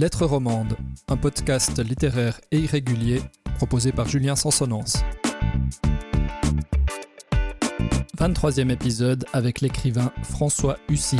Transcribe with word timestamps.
Lettres 0.00 0.24
romandes, 0.24 0.78
un 1.08 1.18
podcast 1.18 1.78
littéraire 1.78 2.40
et 2.52 2.58
irrégulier 2.58 3.20
proposé 3.56 3.92
par 3.92 4.08
Julien 4.08 4.34
Sansonance. 4.34 5.04
23e 8.16 8.70
épisode 8.70 9.26
avec 9.34 9.60
l'écrivain 9.60 10.10
François 10.22 10.78
Hussy. 10.88 11.18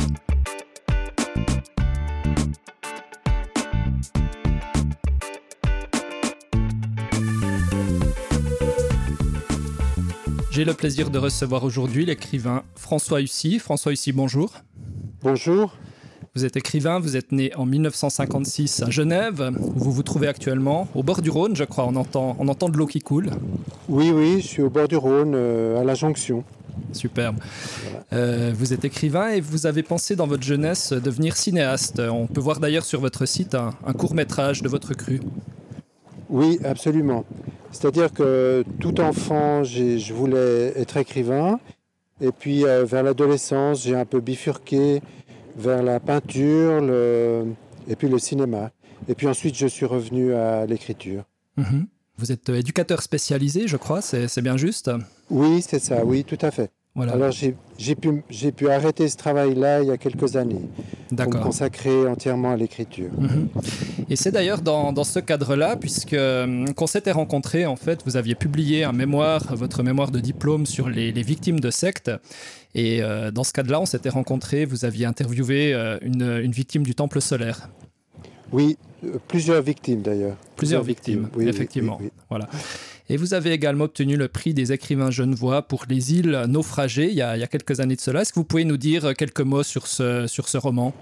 J'ai 10.49 10.65
le 10.65 10.73
plaisir 10.73 11.11
de 11.11 11.19
recevoir 11.19 11.63
aujourd'hui 11.65 12.07
l'écrivain 12.07 12.63
François 12.75 13.21
Hussy. 13.21 13.59
François 13.59 13.91
Hussy, 13.91 14.11
bonjour. 14.11 14.55
Bonjour. 15.21 15.71
Vous 16.33 16.45
êtes 16.45 16.55
écrivain, 16.55 16.99
vous 16.99 17.17
êtes 17.17 17.33
né 17.33 17.53
en 17.55 17.65
1956 17.65 18.83
à 18.83 18.89
Genève, 18.89 19.51
où 19.59 19.79
vous 19.79 19.91
vous 19.91 20.01
trouvez 20.01 20.29
actuellement, 20.29 20.87
au 20.95 21.03
bord 21.03 21.21
du 21.21 21.29
Rhône, 21.29 21.57
je 21.57 21.65
crois, 21.65 21.85
on 21.85 21.97
entend, 21.97 22.37
on 22.39 22.47
entend 22.47 22.69
de 22.69 22.77
l'eau 22.77 22.85
qui 22.85 22.99
coule. 22.99 23.31
Oui, 23.89 24.11
oui, 24.11 24.39
je 24.39 24.47
suis 24.47 24.61
au 24.61 24.69
bord 24.69 24.87
du 24.87 24.95
Rhône, 24.95 25.33
euh, 25.35 25.81
à 25.81 25.83
la 25.83 25.93
jonction. 25.93 26.45
Superbe. 26.93 27.35
Euh, 28.13 28.53
vous 28.55 28.71
êtes 28.71 28.85
écrivain 28.85 29.27
et 29.31 29.41
vous 29.41 29.65
avez 29.65 29.83
pensé 29.83 30.15
dans 30.15 30.25
votre 30.25 30.43
jeunesse 30.43 30.93
devenir 30.93 31.35
cinéaste. 31.35 31.99
On 31.99 32.27
peut 32.27 32.39
voir 32.39 32.61
d'ailleurs 32.61 32.85
sur 32.85 33.01
votre 33.01 33.25
site 33.25 33.53
un, 33.53 33.71
un 33.85 33.91
court 33.91 34.15
métrage 34.15 34.61
de 34.61 34.69
votre 34.69 34.93
cru. 34.93 35.19
Oui, 36.29 36.59
absolument. 36.63 37.25
C'est-à-dire 37.73 38.13
que 38.13 38.63
tout 38.79 39.01
enfant, 39.01 39.65
je 39.65 40.13
voulais 40.13 40.71
être 40.77 40.95
écrivain. 40.95 41.59
Et 42.21 42.31
puis 42.31 42.65
euh, 42.65 42.85
vers 42.85 43.03
l'adolescence, 43.03 43.83
j'ai 43.83 43.95
un 43.95 44.05
peu 44.05 44.19
bifurqué 44.19 45.01
vers 45.61 45.83
la 45.83 45.99
peinture 45.99 46.81
le- 46.81 47.45
et 47.87 47.95
puis 47.95 48.09
le 48.09 48.19
cinéma. 48.19 48.71
Et 49.07 49.15
puis 49.15 49.27
ensuite, 49.27 49.55
je 49.55 49.67
suis 49.67 49.85
revenu 49.85 50.33
à 50.33 50.65
l'écriture. 50.65 51.23
Mhm. 51.57 51.87
Vous 52.17 52.31
êtes 52.31 52.49
euh, 52.49 52.59
éducateur 52.59 53.01
spécialisé, 53.01 53.67
je 53.67 53.77
crois, 53.77 54.01
c'est 54.01 54.41
bien 54.41 54.57
juste. 54.57 54.91
Oui, 55.29 55.61
c'est 55.67 55.79
ça, 55.79 56.05
oui, 56.05 56.23
tout 56.23 56.37
à 56.41 56.51
fait. 56.51 56.69
Voilà, 56.93 57.13
Alors 57.13 57.31
j'ai 57.31 57.95
pu, 57.95 58.69
arrêter 58.69 59.07
ce 59.07 59.15
travail-là 59.15 59.81
il 59.81 59.87
y 59.87 59.91
a 59.91 59.97
quelques 59.97 60.35
années 60.35 60.59
pour 61.07 61.11
me 61.13 61.15
d'accord. 61.15 61.41
consacrer 61.41 62.05
entièrement 62.05 62.51
à 62.51 62.57
l'écriture. 62.57 63.09
Mhm. 63.17 63.47
Et 64.09 64.17
c'est 64.17 64.31
d'ailleurs 64.31 64.61
dans, 64.61 64.91
dans 64.91 65.05
ce 65.05 65.19
cadre-là, 65.19 65.77
puisque 65.77 66.13
euh, 66.13 66.65
qu'on 66.75 66.87
s'était 66.87 67.13
rencontrés, 67.13 67.65
en 67.65 67.77
fait, 67.77 68.01
vous 68.05 68.17
aviez 68.17 68.35
publié 68.35 68.83
un 68.83 68.91
mémoire, 68.91 69.55
votre 69.55 69.83
mémoire 69.83 70.11
de 70.11 70.19
diplôme 70.19 70.65
sur 70.65 70.89
les, 70.89 71.13
les 71.13 71.23
victimes 71.23 71.61
de 71.61 71.71
sectes. 71.71 72.11
Et 72.73 73.01
euh, 73.01 73.31
dans 73.31 73.43
ce 73.43 73.53
cadre-là, 73.53 73.81
on 73.81 73.85
s'était 73.85 74.09
rencontrés, 74.09 74.65
vous 74.65 74.85
aviez 74.85 75.05
interviewé 75.05 75.73
euh, 75.73 75.97
une, 76.01 76.39
une 76.43 76.51
victime 76.51 76.83
du 76.83 76.95
temple 76.95 77.21
solaire. 77.21 77.69
Oui, 78.51 78.77
euh, 79.03 79.17
plusieurs 79.27 79.61
victimes 79.61 80.01
d'ailleurs. 80.01 80.37
Plusieurs 80.55 80.83
victimes, 80.83 81.29
oui, 81.35 81.47
effectivement. 81.47 81.97
oui, 81.99 82.07
oui. 82.07 82.21
Voilà. 82.29 82.47
Et 83.09 83.17
vous 83.17 83.33
avez 83.33 83.51
également 83.51 83.85
obtenu 83.85 84.15
le 84.15 84.27
prix 84.29 84.53
des 84.53 84.71
écrivains 84.71 85.11
genevois 85.11 85.63
pour 85.63 85.85
les 85.89 86.13
îles 86.13 86.45
naufragées 86.47 87.09
il 87.09 87.15
y 87.15 87.21
a, 87.21 87.35
il 87.35 87.39
y 87.39 87.43
a 87.43 87.47
quelques 87.47 87.79
années 87.81 87.95
de 87.95 88.01
cela. 88.01 88.21
Est-ce 88.21 88.31
que 88.31 88.39
vous 88.39 88.45
pouvez 88.45 88.63
nous 88.63 88.77
dire 88.77 89.13
quelques 89.17 89.41
mots 89.41 89.63
sur 89.63 89.87
ce, 89.87 90.27
sur 90.27 90.47
ce 90.47 90.57
roman? 90.57 90.93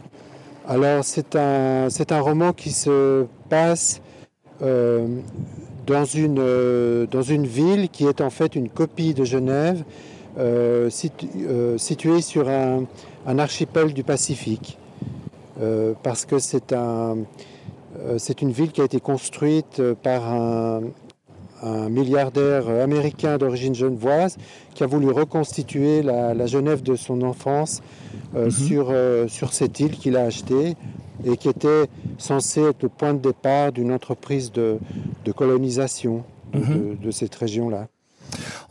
Alors 0.67 1.03
c'est 1.03 1.35
un, 1.35 1.87
un 1.87 2.19
roman 2.19 2.53
qui 2.53 2.71
se 2.71 3.25
passe 3.49 4.01
euh, 4.61 5.07
dans, 5.85 6.05
une, 6.05 7.05
dans 7.09 7.21
une 7.23 7.45
ville 7.45 7.89
qui 7.89 8.05
est 8.05 8.21
en 8.21 8.29
fait 8.29 8.55
une 8.55 8.69
copie 8.69 9.13
de 9.13 9.23
Genève, 9.23 9.83
situ- 10.89 11.27
euh, 11.47 11.77
située 11.77 12.21
sur 12.21 12.47
un, 12.49 12.85
un 13.27 13.39
archipel 13.39 13.93
du 13.93 14.03
Pacifique. 14.03 14.77
Euh, 15.61 15.93
parce 16.03 16.25
que 16.25 16.39
c'est 16.39 16.71
un, 16.73 17.17
euh, 17.99 18.17
une 18.41 18.51
ville 18.51 18.71
qui 18.71 18.79
a 18.81 18.85
été 18.85 18.99
construite 19.01 19.79
euh, 19.79 19.93
par 20.01 20.25
un, 20.31 20.81
un 21.61 21.89
milliardaire 21.89 22.69
américain 22.69 23.37
d'origine 23.37 23.75
genevoise 23.75 24.37
qui 24.73 24.83
a 24.83 24.87
voulu 24.87 25.09
reconstituer 25.11 26.01
la, 26.01 26.33
la 26.33 26.45
Genève 26.45 26.81
de 26.83 26.95
son 26.95 27.21
enfance 27.23 27.81
euh, 28.35 28.45
Mhm. 28.45 28.51
sur, 28.51 28.87
euh, 28.91 29.27
sur 29.27 29.51
cette 29.51 29.79
île 29.81 29.97
qu'il 29.97 30.15
a 30.15 30.21
achetée 30.23 30.75
et 31.25 31.35
qui 31.35 31.49
était 31.49 31.85
censée 32.17 32.61
être 32.61 32.81
le 32.83 32.87
point 32.89 33.13
de 33.13 33.19
départ 33.19 33.73
d'une 33.73 33.91
entreprise 33.91 34.53
de, 34.53 34.77
de 35.25 35.31
colonisation 35.33 36.23
de, 36.53 36.59
Mhm. 36.59 36.65
de- 36.95 36.95
de 37.07 37.11
cette 37.11 37.35
région-là. 37.35 37.87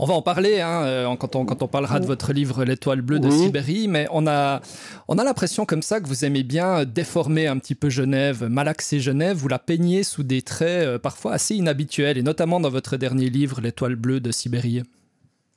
On 0.00 0.06
va 0.06 0.14
en 0.14 0.22
parler 0.22 0.60
hein, 0.60 0.82
euh, 0.84 1.16
quand, 1.16 1.34
on, 1.34 1.44
quand 1.44 1.62
on 1.62 1.66
parlera 1.68 1.98
de 1.98 2.06
votre 2.06 2.32
livre 2.32 2.64
L'étoile 2.64 3.00
bleue 3.02 3.18
de 3.18 3.28
Oui. 3.28 3.36
Sibérie, 3.38 3.88
mais 3.88 4.06
on 4.12 4.26
a, 4.28 4.60
on 5.08 5.18
a 5.18 5.24
l'impression 5.24 5.64
comme 5.66 5.82
ça 5.82 6.00
que 6.00 6.06
vous 6.06 6.24
aimez 6.24 6.44
bien 6.44 6.84
déformer 6.84 7.48
un 7.48 7.58
petit 7.58 7.74
peu 7.74 7.88
Genève, 7.90 8.44
malaxer 8.48 9.00
Genève, 9.00 9.36
vous 9.36 9.48
la 9.48 9.58
peignez 9.58 10.04
sous 10.04 10.22
des 10.22 10.42
traits 10.42 10.86
euh, 10.86 10.98
parfois 11.00 11.32
assez 11.32 11.56
inhabituels, 11.56 12.16
et 12.16 12.22
notamment 12.22 12.60
dans 12.60 12.70
votre 12.70 12.96
dernier 12.96 13.28
livre 13.28 13.60
L'étoile 13.60 13.96
bleue 13.96 14.20
de 14.20 14.30
Sibérie. 14.30 14.82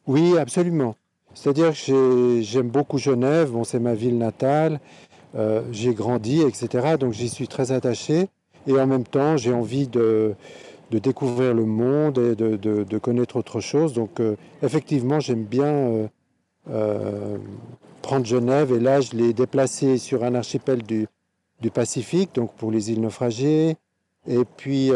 Oui, 0.08 0.38
absolument. 0.40 0.96
C'est-à-dire 1.36 1.70
que 1.72 1.78
j'ai- 1.78 2.44
j'aime 2.44 2.70
beaucoup 2.70 2.98
Genève, 2.98 3.52
bon, 3.52 3.64
c'est 3.64 3.80
ma 3.80 3.94
ville 3.94 4.18
natale, 4.18 4.80
euh, 5.36 5.62
j'ai 5.72 5.94
grandi, 5.94 6.42
etc. 6.42 6.96
Donc 7.00 7.14
j'y 7.14 7.30
suis 7.30 7.48
très 7.48 7.72
attaché. 7.72 8.28
Et 8.68 8.74
en 8.74 8.86
même 8.86 9.06
temps, 9.06 9.38
j'ai 9.38 9.54
envie 9.54 9.88
de, 9.88 10.34
de 10.92 11.00
découvrir 11.00 11.54
le 11.54 11.66
monde 11.66 12.18
et 12.18 12.36
de, 12.36 12.98
connaître 12.98 13.38
autre 13.38 13.62
chose. 13.62 13.94
Donc 13.94 14.20
euh, 14.20 14.36
effectivement, 14.62 15.20
j'aime 15.20 15.44
bien 15.44 15.74
euh, 15.74 16.08
euh, 16.70 17.38
prendre 18.02 18.26
Genève. 18.26 18.74
Et 18.74 18.80
là, 18.80 19.00
je 19.00 19.14
l'ai 19.14 19.34
déplacé 19.34 19.98
sur 19.98 20.24
un 20.24 20.36
archipel 20.36 20.84
du, 20.84 21.08
Pacifique, 21.74 22.32
donc 22.34 22.52
pour 22.56 22.72
les 22.72 22.92
îles 22.92 23.02
naufragées. 23.02 23.76
Et 24.28 24.46
puis, 24.58 24.90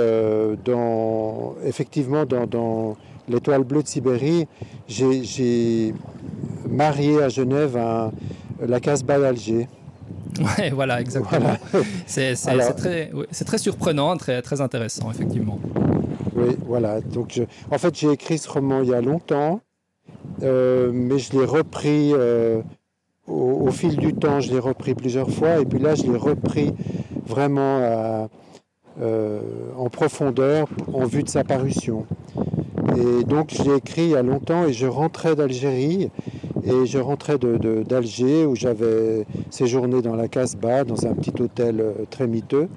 dans, 0.66 1.56
effectivement, 1.64 2.26
dans, 2.26 2.98
l'étoile 3.30 3.64
bleue 3.64 3.84
de 3.84 3.88
Sibérie, 3.88 4.48
j'ai- 4.88 5.94
marié 6.68 7.22
à 7.22 7.30
Genève 7.30 7.80
la 8.60 8.80
Casbah 8.80 9.20
d'Alger. 9.20 9.68
Ouais, 10.40 10.70
voilà, 10.72 11.00
exactement. 11.02 11.40
Voilà. 11.40 11.58
C'est 12.06 12.36
très, 12.76 13.12
très 13.46 13.58
surprenant, 13.58 14.16
très, 14.18 14.42
très 14.42 14.62
intéressant, 14.62 15.10
effectivement. 15.12 15.60
Oui, 16.36 16.58
voilà. 16.66 17.02
Donc, 17.02 17.32
je- 17.34 17.44
en 17.72 17.78
fait, 17.78 17.96
j'ai 17.98 18.12
écrit 18.12 18.38
ce 18.38 18.50
roman 18.50 18.82
il 18.82 18.90
y 18.90 18.94
a 18.94 19.02
longtemps, 19.02 19.62
euh, 20.44 20.92
mais 20.94 21.20
je 21.20 21.32
l'ai 21.38 21.46
repris 21.46 22.12
euh, 22.14 22.62
au, 23.28 23.68
au 23.68 23.72
fil 23.72 23.96
du 23.96 24.14
temps. 24.14 24.42
Je 24.42 24.52
l'ai 24.52 24.60
repris 24.60 24.94
plusieurs 24.96 25.30
fois, 25.30 25.60
et 25.60 25.66
puis 25.66 25.80
là, 25.80 25.96
je 25.96 26.04
l'ai 26.04 26.18
repris 26.18 26.74
vraiment 27.26 27.80
à- 27.82 28.28
euh, 29.02 29.40
en 29.78 29.90
profondeur 29.90 30.68
en 30.94 31.06
vue 31.06 31.24
de 31.24 31.30
sa 31.30 31.44
parution. 31.44 32.06
Et 32.98 33.24
donc, 33.24 33.54
je 33.54 33.64
l'ai 33.64 33.76
écrit 33.78 34.04
il 34.04 34.10
y 34.12 34.16
a 34.16 34.22
longtemps, 34.24 34.66
et 34.66 34.74
je 34.74 34.88
rentrais 34.88 35.36
d'Algérie, 35.36 36.10
et 36.66 36.86
je 36.86 36.98
rentrais 36.98 37.38
d'Alger, 37.38 38.46
où 38.46 38.56
j'avais 38.56 39.26
séjourné 39.50 40.02
dans 40.02 40.16
la 40.16 40.28
Casbah, 40.28 40.84
dans 40.84 41.06
un 41.06 41.14
petit 41.14 41.34
hôtel 41.42 41.80
euh, 41.80 41.94
très 42.10 42.28
miteux, 42.28 42.68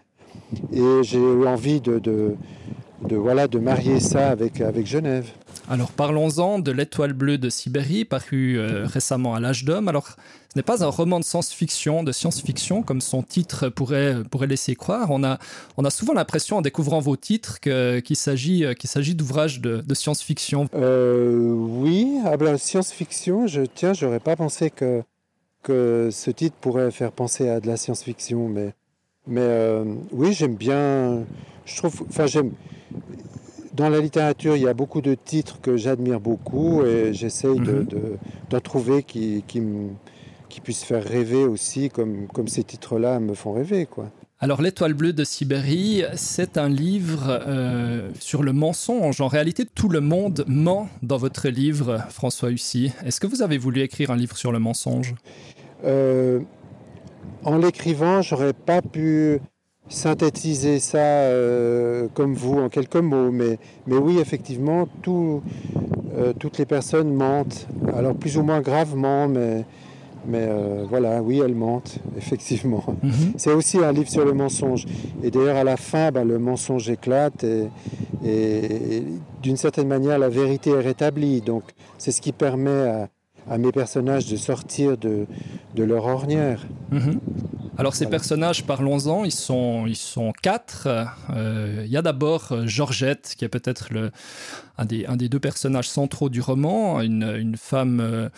et 0.72 1.02
j'ai 1.02 1.18
eu 1.18 1.46
envie 1.46 1.80
de, 1.80 1.98
de 1.98 2.34
de 3.06 3.16
voilà 3.16 3.46
de 3.46 3.58
marier 3.58 4.00
ça 4.00 4.28
avec 4.28 4.60
avec 4.60 4.86
Genève. 4.86 5.30
Alors 5.70 5.92
parlons-en 5.92 6.58
de 6.58 6.72
L'étoile 6.72 7.12
bleue 7.12 7.36
de 7.36 7.50
Sibérie, 7.50 8.06
paru 8.06 8.58
euh, 8.58 8.86
récemment 8.86 9.34
à 9.34 9.40
l'âge 9.40 9.64
d'homme. 9.64 9.88
Alors 9.88 10.08
ce 10.08 10.14
n'est 10.56 10.62
pas 10.62 10.82
un 10.82 10.88
roman 10.88 11.20
de 11.20 11.24
science-fiction, 11.24 12.02
de 12.02 12.12
science-fiction 12.12 12.82
comme 12.82 13.02
son 13.02 13.22
titre 13.22 13.68
pourrait 13.68 14.16
pourrait 14.30 14.46
laisser 14.46 14.74
croire. 14.76 15.10
On 15.10 15.22
a 15.22 15.38
on 15.76 15.84
a 15.84 15.90
souvent 15.90 16.14
l'impression 16.14 16.56
en 16.56 16.62
découvrant 16.62 17.00
vos 17.00 17.16
titres 17.16 17.60
que- 17.60 18.00
qu'il 18.00 18.16
s'agit 18.16 18.64
euh, 18.64 18.72
qu'il 18.72 18.88
s'agit 18.88 19.14
d'ouvrages 19.14 19.60
de, 19.60 19.94
science-fiction. 19.94 20.68
Euh, 20.74 21.52
oui, 21.52 22.18
ah 22.24 22.36
ben, 22.38 22.56
science-fiction, 22.56 23.46
je 23.46 23.62
tiens, 23.62 23.92
j'aurais 23.92 24.20
pas 24.20 24.36
pensé 24.36 24.70
que 24.70 25.02
que 25.62 26.08
ce 26.10 26.30
titre 26.30 26.56
pourrait 26.60 26.90
faire 26.90 27.12
penser 27.12 27.48
à 27.48 27.60
de 27.60 27.66
la 27.66 27.76
science-fiction, 27.76 28.48
mais 28.48 28.72
mais 29.26 29.42
euh, 29.42 29.84
oui, 30.12 30.32
j'aime 30.32 30.54
bien. 30.54 31.24
Je 31.66 31.76
trouve, 31.76 32.04
enfin 32.08 32.26
j'aime. 32.26 32.52
Dans 33.78 33.88
la 33.88 34.00
littérature, 34.00 34.56
il 34.56 34.62
y 34.64 34.68
a 34.68 34.74
beaucoup 34.74 35.00
de 35.00 35.14
titres 35.14 35.60
que 35.60 35.76
j'admire 35.76 36.18
beaucoup 36.18 36.82
et 36.84 37.14
j'essaye 37.14 37.60
de- 37.60 37.72
Mhm. 37.72 37.84
de- 37.86 38.16
d'en 38.50 38.60
trouver 38.60 39.04
qui, 39.04 39.44
qui, 39.46 39.62
puissent 40.64 40.82
faire 40.82 41.04
rêver 41.04 41.44
aussi, 41.44 41.88
comme, 41.88 42.26
comme 42.34 42.48
ces 42.48 42.64
titres-là 42.64 43.20
me 43.20 43.34
font 43.34 43.52
rêver. 43.52 43.86
Quoi. 43.86 44.10
Alors 44.40 44.60
L'étoile 44.60 44.94
bleue 44.94 45.12
de 45.12 45.22
Sibérie, 45.22 46.02
c'est 46.16 46.58
un 46.58 46.68
livre 46.68 47.26
euh, 47.46 48.10
sur 48.18 48.42
le 48.42 48.52
mensonge. 48.52 49.20
En 49.20 49.28
réalité, 49.28 49.64
tout 49.64 49.88
le 49.88 50.00
monde 50.00 50.44
ment 50.48 50.88
dans 51.04 51.16
votre 51.16 51.48
livre, 51.48 52.00
François 52.10 52.50
Hussy. 52.50 52.90
Est-ce 53.06 53.20
que 53.20 53.28
vous 53.28 53.42
avez 53.42 53.58
voulu 53.58 53.80
écrire 53.82 54.10
un 54.10 54.16
livre 54.16 54.36
sur 54.36 54.50
le 54.50 54.58
mensonge? 54.58 55.14
Euh, 55.84 56.40
en 57.44 57.56
l'écrivant, 57.58 58.20
j'aurais 58.22 58.52
pas 58.52 58.82
pu 58.82 59.38
synthétiser 59.88 60.78
ça 60.78 60.98
euh, 60.98 62.08
comme 62.14 62.34
vous 62.34 62.58
en 62.58 62.68
quelques 62.68 62.96
mots, 62.96 63.30
mais, 63.30 63.58
mais 63.86 63.96
oui, 63.96 64.18
effectivement, 64.18 64.88
tout, 65.02 65.42
euh, 66.16 66.32
toutes 66.38 66.58
les 66.58 66.66
personnes 66.66 67.12
mentent, 67.12 67.66
alors 67.94 68.14
plus 68.14 68.36
ou 68.36 68.42
moins 68.42 68.60
gravement, 68.60 69.28
mais, 69.28 69.64
Mais 70.26 70.46
euh, 70.46 70.84
voilà, 70.88 71.22
oui, 71.22 71.40
elle 71.42 71.54
mente, 71.54 72.00
effectivement. 72.18 72.84
Mhm. 73.02 73.32
C'est 73.36 73.52
aussi 73.52 73.78
un 73.78 73.92
livre 73.92 74.10
sur 74.10 74.24
le 74.24 74.34
mensonge. 74.34 74.84
Et 75.22 75.30
d'ailleurs, 75.30 75.56
à 75.56 75.64
la 75.64 75.76
fin, 75.76 76.10
ben, 76.10 76.24
le 76.24 76.38
mensonge 76.38 76.90
éclate 76.90 77.44
et, 77.44 79.02
d'une 79.42 79.56
certaine 79.56 79.88
manière, 79.88 80.18
la 80.18 80.28
vérité 80.28 80.70
est 80.70 80.80
rétablie. 80.80 81.40
Donc, 81.40 81.62
c'est 81.96 82.10
ce 82.10 82.20
qui 82.20 82.32
permet 82.32 83.08
à, 83.50 83.56
mes 83.56 83.72
personnages 83.72 84.26
de 84.26 84.36
sortir 84.36 84.98
de, 84.98 85.26
leur 85.76 86.04
ornière. 86.04 86.66
Mhm. 86.90 87.20
Alors 87.78 87.94
ces 87.94 88.06
personnages, 88.06 88.64
parlons-en, 88.64 89.24
ils 89.24 89.32
sont, 89.32 89.86
ils 89.86 89.96
sont 89.96 90.32
quatre. 90.42 90.88
Euh, 91.30 91.82
il 91.84 91.90
y 91.90 91.96
a 91.96 92.02
d'abord 92.02 92.48
euh, 92.50 92.66
Georgette, 92.66 93.34
qui 93.38 93.44
est 93.44 93.48
peut-être 93.48 93.88
un 94.76 94.84
des, 94.84 95.06
un 95.06 95.16
des 95.16 95.28
deux 95.28 95.40
personnages 95.40 95.88
centraux 95.88 96.28
du 96.28 96.40
roman, 96.40 97.00
une, 97.00 97.34
une 97.38 97.56
femme 97.56 98.30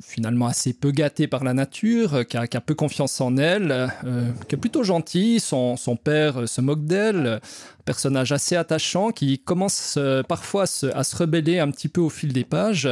finalement 0.00 0.46
assez 0.46 0.72
peu 0.72 0.90
gâtée 0.90 1.26
par 1.26 1.44
la 1.44 1.54
nature, 1.54 2.26
qui 2.26 2.36
a, 2.36 2.60
peu 2.60 2.74
confiance 2.74 3.20
en 3.20 3.36
elle, 3.36 3.90
euh, 4.04 4.30
qui 4.48 4.54
est 4.54 4.58
plutôt 4.58 4.82
gentille. 4.82 5.40
Son, 5.40 5.76
son 5.76 5.96
père 5.96 6.42
euh, 6.42 6.46
se 6.46 6.60
moque 6.60 6.84
d'elle, 6.84 7.40
personnage 7.84 8.32
assez 8.32 8.56
attachant 8.56 9.10
qui 9.10 9.38
commence 9.38 9.94
euh, 9.96 10.22
parfois 10.22 10.64
à 10.64 11.04
se, 11.04 11.16
rebeller 11.16 11.58
un 11.58 11.70
petit 11.70 11.88
peu 11.88 12.00
au 12.00 12.10
fil 12.10 12.32
des 12.32 12.44
pages. 12.44 12.88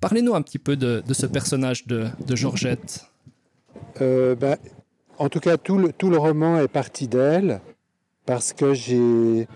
Parlez-nous 0.00 0.34
un 0.34 0.42
petit 0.42 0.58
peu 0.58 0.76
de, 0.76 1.02
ce 1.12 1.26
personnage 1.26 1.86
de, 1.86 2.08
Georgette. 2.34 3.06
Ben, 4.00 4.56
en 5.18 5.28
tout 5.28 5.40
cas, 5.40 5.56
tout 5.56 5.78
le, 5.78 5.92
tout 5.92 6.10
le 6.10 6.18
roman 6.18 6.58
est 6.58 6.68
parti 6.68 7.08
d'elle 7.08 7.60
parce 8.26 8.52
que 8.52 8.74
j'ai 8.74 9.46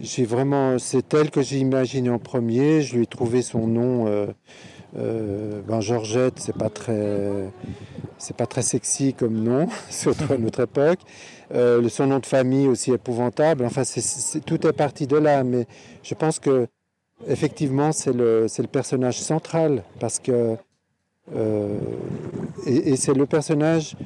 j'ai 0.00 0.26
vraiment 0.26 0.78
c'est 0.78 1.14
elle 1.14 1.30
que 1.30 1.42
j'ai 1.42 1.58
imaginé 1.58 2.10
en 2.10 2.18
premier. 2.18 2.82
Je 2.82 2.96
lui 2.96 3.04
ai 3.04 3.06
trouvé 3.06 3.42
son 3.42 3.66
nom. 3.66 4.26
Euh, 4.98 5.60
ben 5.66 5.80
Georgette, 5.80 6.38
c'est 6.38 6.56
pas 6.56 6.70
très, 6.70 7.50
c'est 8.18 8.36
pas 8.36 8.46
très 8.46 8.62
sexy 8.62 9.12
comme 9.12 9.34
nom, 9.34 9.68
surtout 9.90 10.32
à 10.32 10.38
notre 10.38 10.60
époque. 10.60 11.00
Euh, 11.54 11.86
son 11.88 12.06
nom 12.06 12.18
de 12.18 12.26
famille 12.26 12.66
aussi 12.66 12.92
épouvantable. 12.92 13.64
Enfin, 13.64 13.82
tout 14.46 14.66
est 14.66 14.72
parti 14.72 15.06
de 15.06 15.16
là, 15.16 15.44
mais 15.44 15.66
je 16.02 16.14
pense 16.14 16.38
que 16.38 16.66
effectivement, 17.28 17.92
c'est 17.92 18.12
le, 18.12 18.46
c'est 18.48 18.62
le 18.62 18.68
personnage 18.68 19.20
central 19.20 19.82
parce 20.00 20.18
que 20.18 20.56
euh, 21.34 21.78
et, 22.66 22.96
c'est 22.96 23.14
le 23.14 23.26
personnage 23.26 23.96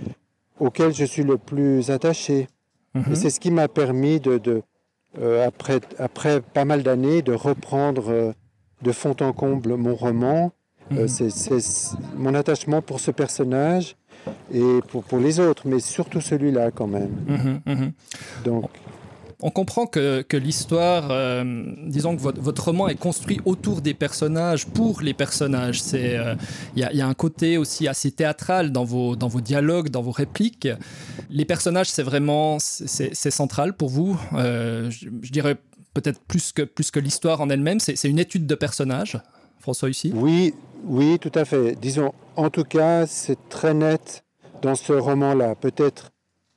auquel 0.61 0.95
je 0.95 1.05
suis 1.05 1.25
le 1.25 1.39
plus 1.39 1.91
attaché. 1.91 2.49
Et 3.11 3.15
c'est 3.15 3.31
ce 3.31 3.39
qui 3.39 3.53
m'a 3.53 3.69
permis 3.69 4.19
de, 4.19 4.39
de 4.39 4.63
après, 5.47 5.81
après 5.99 6.41
pas 6.41 6.65
mal 6.65 6.83
d'années, 6.83 7.23
de 7.23 7.33
reprendre 7.33 8.35
de 8.83 8.93
fond 8.93 9.15
en 9.21 9.33
comble 9.33 9.77
mon 9.77 9.95
roman 9.95 10.53
euh, 10.93 11.03
mhm. 11.03 11.31
c'est 11.31 11.97
mon 12.17 12.35
attachement 12.35 12.83
pour 12.83 13.01
ce 13.01 13.11
personnage 13.11 13.97
et 14.53 14.81
pour, 14.89 15.05
pour 15.05 15.19
les 15.19 15.39
autres, 15.39 15.67
mais 15.67 15.79
surtout 15.79 16.21
celui-là 16.21 16.71
quand 16.73 16.89
même. 16.89 17.11
Mhm, 17.27 17.61
mhm. 17.67 17.93
Donc. 18.45 18.71
On 19.43 19.51
comprend 19.51 19.87
que, 19.87 20.23
que 20.23 20.37
l'histoire, 20.37 21.09
euh, 21.11 21.65
disons 21.87 22.17
que 22.17 22.21
votre, 22.21 22.41
votre, 22.41 22.65
roman 22.65 22.89
est 22.89 22.95
construit 22.95 23.41
autour 23.45 23.81
des 23.81 23.95
personnages, 23.95 24.67
pour 24.67 25.01
les 25.01 25.15
personnages. 25.15 25.81
Il 25.93 25.99
euh, 25.99 26.35
y, 26.77 26.83
a, 26.83 27.07
un 27.07 27.15
côté 27.15 27.57
aussi 27.57 27.89
assez 27.89 28.11
théâtral 28.11 28.73
dans 28.73 28.85
vos, 28.85 29.17
dans 29.17 29.29
vos 29.29 29.41
dialogues, 29.41 29.89
dans 29.89 30.03
vos 30.03 30.11
répliques. 30.11 30.69
Les 31.31 31.45
personnages, 31.45 31.89
c'est 31.89 32.03
vraiment 32.03 32.59
c'est 32.59 33.31
central 33.31 33.75
pour 33.75 33.89
vous. 33.89 34.19
je, 34.33 34.91
je, 34.91 35.31
dirais 35.33 35.57
peut-être 35.95 36.21
plus 36.21 36.53
que, 36.53 36.63
plus 36.63 36.91
que 36.91 37.01
l'histoire 37.01 37.41
en 37.41 37.51
elle-même. 37.51 37.81
C'est 37.81 38.09
une 38.09 38.19
étude 38.19 38.47
de 38.47 38.55
personnages, 38.55 39.19
François 39.59 39.91
ici? 39.91 40.13
Oui, 40.15 40.55
oui, 40.85 41.19
tout 41.19 41.33
à 41.35 41.45
fait. 41.45 41.77
Disons, 41.81 42.13
en 42.37 42.51
tout 42.51 42.65
cas, 42.65 43.07
c'est 43.07 43.39
très 43.49 43.75
net 43.75 44.25
dans 44.63 44.75
ce 44.75 44.93
roman-là. 44.93 45.55
Peut-être 45.55 46.11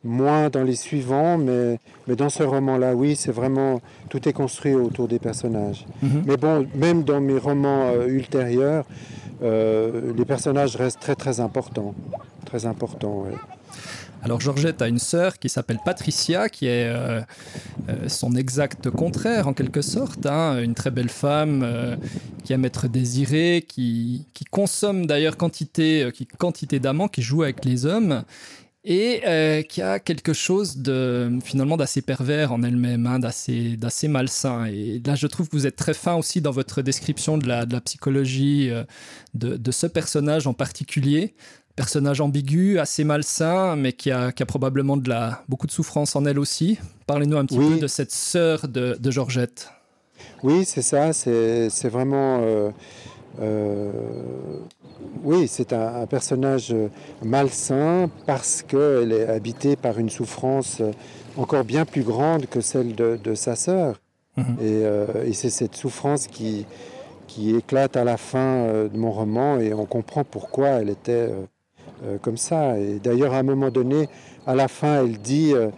moins 0.04 0.50
dans 0.50 0.64
les 0.64 0.76
suivants, 0.76 1.38
mais, 1.38 1.80
mais 2.08 2.16
dans 2.16 2.30
ce 2.30 2.44
roman-là, 2.44 2.96
oui, 2.96 3.16
c'est 3.16 3.32
vraiment, 3.32 3.82
tout 4.10 4.28
est 4.28 4.34
construit 4.34 4.74
autour 4.74 5.08
des 5.08 5.20
personnages. 5.20 5.86
Mhm. 6.02 6.24
Mais 6.26 6.38
bon, 6.38 6.68
même 6.76 7.04
dans 7.04 7.22
mes 7.22 7.38
romans 7.38 7.92
euh, 7.94 8.08
ultérieurs, 8.08 8.86
euh, 9.42 10.14
les 10.16 10.26
personnages 10.26 10.76
restent 10.76 11.00
très 11.00 11.16
très 11.16 11.40
importants. 11.40 11.94
Très 12.46 12.66
importants, 12.66 13.26
oui. 13.26 13.36
Alors 14.24 14.40
Georgette 14.40 14.82
a 14.82 14.88
une 14.88 15.00
sœur 15.00 15.38
qui 15.38 15.50
s'appelle 15.50 15.80
Patricia, 15.84 16.48
qui 16.48 16.68
est 16.68 16.88
euh, 16.88 17.20
euh, 17.90 18.08
son 18.08 18.36
exact 18.38 18.90
contraire 18.90 19.50
en 19.50 19.54
quelque 19.54 19.82
sorte, 19.82 20.26
hein. 20.26 20.62
une 20.62 20.76
très 20.76 20.92
belle 20.92 21.10
femme 21.10 21.62
euh, 21.62 21.98
qui 22.46 22.54
aime 22.54 22.64
être 22.64 22.88
désirée, 22.88 23.66
qui, 23.68 24.26
consomme 24.50 25.08
d'ailleurs 25.08 25.36
quantité, 25.36 26.10
qui, 26.14 26.26
quantité 26.26 26.80
d'amants, 26.80 27.10
qui 27.10 27.22
joue 27.22 27.44
avec 27.44 27.66
les 27.66 27.86
hommes 27.86 28.24
et 28.86 29.66
qui 29.70 29.82
a 29.82 30.00
quelque 30.00 30.34
chose 30.34 30.78
de 30.78 31.32
finalement 31.44 31.78
d'assez 31.78 32.02
pervers 32.02 32.52
en 32.52 32.64
elle-même, 32.64 33.08
hein, 33.08 33.20
d'assez 33.20 33.78
d'assez 33.78 34.08
malsain. 34.08 34.66
Et 34.66 35.02
là, 35.06 35.16
je 35.16 35.28
trouve 35.28 35.48
que 35.48 35.56
vous 35.56 35.66
êtes 35.66 35.78
très 35.78 35.94
fin 35.94 36.16
aussi 36.16 36.42
dans 36.42 36.52
votre 36.52 36.82
description 36.82 37.38
de 37.38 37.48
la, 37.48 37.66
de 37.66 37.74
la 37.74 37.82
psychologie 37.82 38.72
de, 39.34 39.56
de, 39.56 39.72
ce 39.72 39.88
personnage 39.88 40.48
en 40.48 40.54
particulier 40.54 41.34
personnage 41.76 42.22
ambigu, 42.22 42.80
assez 42.80 43.04
malsain, 43.04 43.76
mais 43.76 43.94
qui 43.94 44.12
a, 44.12 44.32
probablement 44.48 44.98
de 44.98 45.10
la, 45.10 45.44
beaucoup 45.48 45.68
de 45.68 45.72
souffrance 45.72 46.16
en 46.16 46.26
elle 46.26 46.40
aussi. 46.40 46.78
Parlez-nous 47.08 47.38
un 47.38 47.46
petit 47.46 47.58
peu 47.58 47.78
de 47.78 47.88
cette 47.88 48.12
sœur 48.12 48.68
de, 48.68 48.98
Georgette. 49.12 49.70
Oui, 50.44 50.66
c'est 50.66 50.82
ça, 50.82 51.14
c'est 51.14 51.90
vraiment... 51.90 52.42
Euh, 52.42 52.70
euh, 53.42 53.92
oui, 55.24 55.48
c'est 55.48 55.74
un, 55.74 56.06
personnage 56.06 56.76
malsain 57.24 58.10
parce 58.26 58.62
qu'elle 58.62 59.12
est 59.12 59.28
habitée 59.28 59.76
par 59.76 60.00
une 60.00 60.10
souffrance 60.10 60.82
encore 61.38 61.64
bien 61.64 61.86
plus 61.86 62.04
grande 62.04 62.46
que 62.46 62.62
celle 62.62 62.96
de, 62.96 63.36
sa 63.36 63.56
sœur. 63.56 64.00
Mhm. 64.38 64.58
Euh, 64.62 65.26
et, 65.26 65.34
c'est 65.34 65.50
cette 65.50 65.76
souffrance 65.76 66.28
qui, 66.28 66.66
qui 67.28 67.56
éclate 67.56 67.96
à 67.98 68.04
la 68.04 68.18
fin 68.18 68.66
de 68.92 68.98
mon 68.98 69.12
roman 69.12 69.60
et 69.60 69.74
on 69.74 69.86
comprend 69.86 70.24
pourquoi 70.24 70.70
elle 70.70 70.90
était 70.90 71.30
euh, 72.06 72.18
comme 72.22 72.38
ça. 72.38 72.78
Et 72.80 73.00
d'ailleurs, 73.00 73.34
à 73.34 73.38
un 73.38 73.44
moment 73.44 73.70
donné, 73.70 74.10
à 74.46 74.56
la 74.56 74.68
fin, 74.68 75.04
elle 75.04 75.20
dit, 75.20 75.54
euh, 75.54 75.70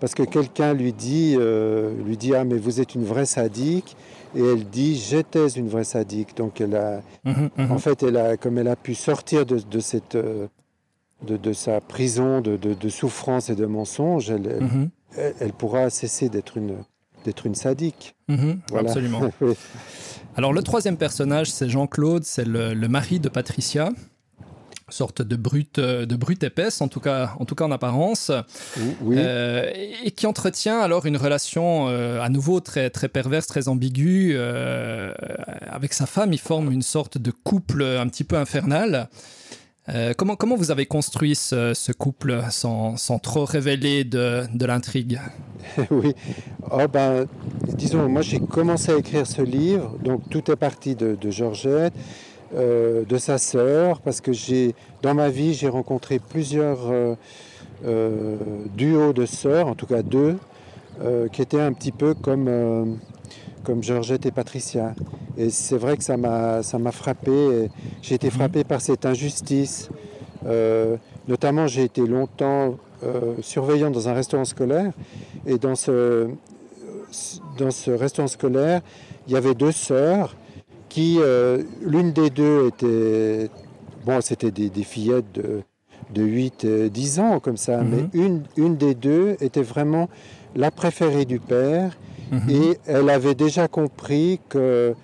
parce 0.00 0.14
que 0.14 0.22
quelqu'un 0.22 0.72
lui 0.72 0.94
dit, 0.94 1.36
euh, 1.38 1.92
lui 2.02 2.16
dit, 2.16 2.34
ah 2.34 2.44
mais 2.44 2.56
vous 2.56 2.80
êtes 2.80 2.94
une 2.94 3.04
vraie 3.04 3.26
sadique, 3.26 3.94
et 4.36 4.44
elle 4.44 4.64
dit, 4.68 4.96
j'étais 4.96 5.48
une 5.48 5.68
vraie 5.68 5.84
sadique. 5.84 6.36
Donc 6.36 6.60
elle 6.60 6.76
a, 6.76 7.02
mhm, 7.24 7.50
mhm. 7.56 7.72
en 7.72 7.78
fait, 7.78 8.02
elle 8.02 8.16
a, 8.16 8.36
comme 8.36 8.58
elle 8.58 8.68
a 8.68 8.76
pu 8.76 8.94
sortir 8.94 9.46
de, 9.46 9.80
cette, 9.80 10.16
de, 10.16 10.48
de, 11.36 11.52
sa 11.52 11.80
prison 11.80 12.40
de, 12.40 12.56
de, 12.56 12.88
souffrance 12.88 13.50
et 13.50 13.54
de 13.54 13.66
mensonges, 13.66 14.30
elle, 14.30 14.60
mhm. 14.60 14.90
elle, 15.40 15.52
pourra 15.52 15.90
cesser 15.90 16.28
d'être 16.28 16.56
une, 16.56 16.76
d'être 17.24 17.46
une 17.46 17.54
sadique. 17.54 18.14
Absolument. 18.74 19.30
Alors 20.36 20.52
le 20.52 20.62
troisième 20.62 20.98
personnage, 20.98 21.50
c'est 21.50 21.68
Jean-Claude, 21.68 22.24
c'est 22.24 22.44
le, 22.44 22.74
le, 22.74 22.88
mari 22.88 23.20
de 23.20 23.30
Patricia 23.30 23.90
sorte 24.88 25.20
de 25.20 25.34
brute, 25.34 25.80
de 25.80 26.16
brute 26.16 26.44
épaisse, 26.44 26.80
en 26.80 26.86
tout 26.86 27.00
cas, 27.00 27.32
en, 27.40 27.44
tout 27.44 27.56
cas 27.56 27.64
en 27.64 27.72
apparence, 27.72 28.30
euh, 29.10 29.72
et 30.04 30.10
qui 30.12 30.26
entretient 30.26 30.78
alors 30.78 31.06
une 31.06 31.16
relation 31.16 31.88
euh, 31.88 32.20
à 32.20 32.28
nouveau 32.28 32.60
très, 32.60 32.88
très 32.90 33.08
perverse, 33.08 33.48
très 33.48 33.66
ambiguë 33.66 34.34
euh, 34.36 35.12
avec 35.68 35.92
sa 35.92 36.06
femme. 36.06 36.32
Il 36.32 36.38
forme 36.38 36.70
une 36.70 36.82
sorte 36.82 37.18
de 37.18 37.32
couple 37.32 37.82
un 37.82 38.06
petit 38.06 38.22
peu 38.22 38.36
infernal. 38.36 39.08
comment, 40.16 40.36
comment 40.36 40.54
vous 40.54 40.70
avez 40.70 40.86
construit 40.86 41.34
ce, 41.34 41.92
couple 41.92 42.44
sans, 42.50 42.96
sans, 42.96 43.18
trop 43.18 43.44
révéler 43.44 44.04
de, 44.04 44.44
de 44.54 44.66
l'intrigue? 44.66 45.20
Oui, 45.90 46.14
oh 46.70 46.86
ben, 46.86 47.26
disons, 47.74 48.08
moi 48.08 48.22
j'ai 48.22 48.38
commencé 48.38 48.92
à 48.92 48.96
écrire 48.96 49.26
ce 49.26 49.42
livre, 49.42 49.98
donc 50.04 50.28
tout 50.30 50.48
est 50.48 50.56
parti 50.56 50.94
de, 50.94 51.16
de 51.20 51.30
Georgette. 51.30 51.92
Euh, 52.54 53.04
de 53.04 53.18
sa 53.18 53.38
sœur, 53.38 54.00
parce 54.00 54.20
que 54.20 54.32
j'ai, 54.32 54.76
dans 55.02 55.14
ma 55.14 55.30
vie, 55.30 55.52
j'ai 55.52 55.68
rencontré 55.68 56.20
plusieurs 56.20 56.78
euh, 56.92 57.16
euh, 57.84 58.36
duos 58.76 59.12
de 59.12 59.26
sœurs, 59.26 59.66
en 59.66 59.74
tout 59.74 59.86
cas 59.86 60.02
deux, 60.02 60.36
qui 61.32 61.42
étaient 61.42 61.60
un 61.60 61.74
petit 61.74 61.92
peu 61.92 62.14
comme, 62.14 62.98
comme 63.64 63.82
Georgette 63.82 64.24
et 64.24 64.30
Patricia. 64.30 64.94
Et 65.36 65.50
c'est 65.50 65.76
vrai 65.76 65.98
que 65.98 66.02
ça 66.02 66.16
m'a, 66.16 66.62
ça 66.62 66.78
m'a 66.78 66.90
frappé. 66.90 67.68
J'ai 68.00 68.14
été 68.14 68.30
frappé 68.30 68.64
par 68.64 68.80
cette 68.80 69.04
injustice. 69.04 69.90
notamment, 71.28 71.66
j'ai 71.66 71.82
été 71.82 72.06
longtemps 72.06 72.76
surveillant 73.42 73.90
dans 73.90 74.08
un 74.08 74.14
restaurant 74.14 74.46
scolaire. 74.46 74.90
Et 75.46 75.58
dans 75.58 75.74
ce, 75.74 76.28
dans 77.58 77.70
ce 77.70 77.90
restaurant 77.90 78.28
scolaire, 78.28 78.80
il 79.26 79.34
y 79.34 79.36
avait 79.36 79.54
deux 79.54 79.72
sœurs 79.72 80.34
qui, 80.88 81.18
euh, 81.18 81.62
l'une 81.82 82.12
des 82.12 82.30
deux 82.30 82.68
était, 82.68 83.50
bon, 84.04 84.20
c'était 84.20 84.50
des, 84.50 84.70
fillettes 84.82 85.32
de, 85.34 85.62
de 86.14 86.22
8, 86.22 86.66
10 86.90 87.20
ans, 87.20 87.40
comme 87.40 87.56
ça, 87.56 87.82
mais 87.82 88.02
mhm. 88.02 88.10
une, 88.12 88.42
une 88.56 88.76
des 88.76 88.94
deux 88.94 89.36
était 89.40 89.62
vraiment 89.62 90.08
la 90.54 90.70
préférée 90.70 91.24
du 91.24 91.40
père, 91.40 91.96
mhm. 92.30 92.50
et 92.50 92.78
elle 92.86 93.10
avait 93.10 93.34
déjà 93.34 93.68
compris 93.68 94.40
que 94.48 94.94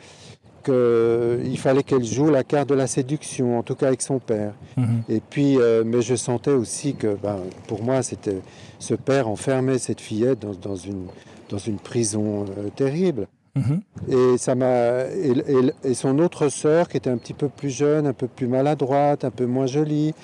qu'il 0.63 1.59
fallait 1.59 1.83
qu'elle 1.83 2.05
joue 2.05 2.31
la 2.31 2.45
carte 2.45 2.69
de 2.69 2.75
la 2.75 2.87
séduction, 2.87 3.59
en 3.59 3.63
tout 3.63 3.75
cas 3.75 3.89
avec 3.89 4.03
son 4.03 4.19
père. 4.19 4.55
Mhm. 4.77 5.03
Et 5.09 5.21
puis, 5.21 5.59
euh, 5.59 5.83
mais 5.85 6.03
je 6.03 6.15
sentais 6.15 6.53
aussi 6.53 6.95
que, 6.95 7.17
ben, 7.21 7.39
pour 7.67 7.83
moi, 7.83 8.03
c'était 8.03 8.41
ce 8.79 8.95
père 8.95 9.29
enfermait 9.29 9.79
cette 9.79 10.01
fillette 10.01 10.41
dans, 10.41 10.55
dans 10.55 10.77
une, 10.77 11.07
dans 11.49 11.59
une 11.59 11.79
prison 11.79 12.45
euh, 12.45 12.69
terrible. 12.75 13.27
Mhm. 13.55 13.81
Et 14.09 14.39
ça 14.39 14.55
m'a 14.55 15.05
et, 15.09 15.31
et- 15.47 15.91
et 15.91 15.95
son 15.95 16.19
autre 16.21 16.49
sœur 16.49 16.89
qui 16.89 16.97
était 16.97 17.11
un 17.11 17.19
petit 17.19 17.35
peu 17.35 17.49
plus 17.49 17.69
jeune, 17.71 18.07
un 18.07 18.15
peu 18.15 18.27
plus 18.27 18.47
maladroite, 18.47 19.25
un 19.25 19.31
peu 19.31 19.45
moins 19.47 19.67
jolie. 19.67 20.15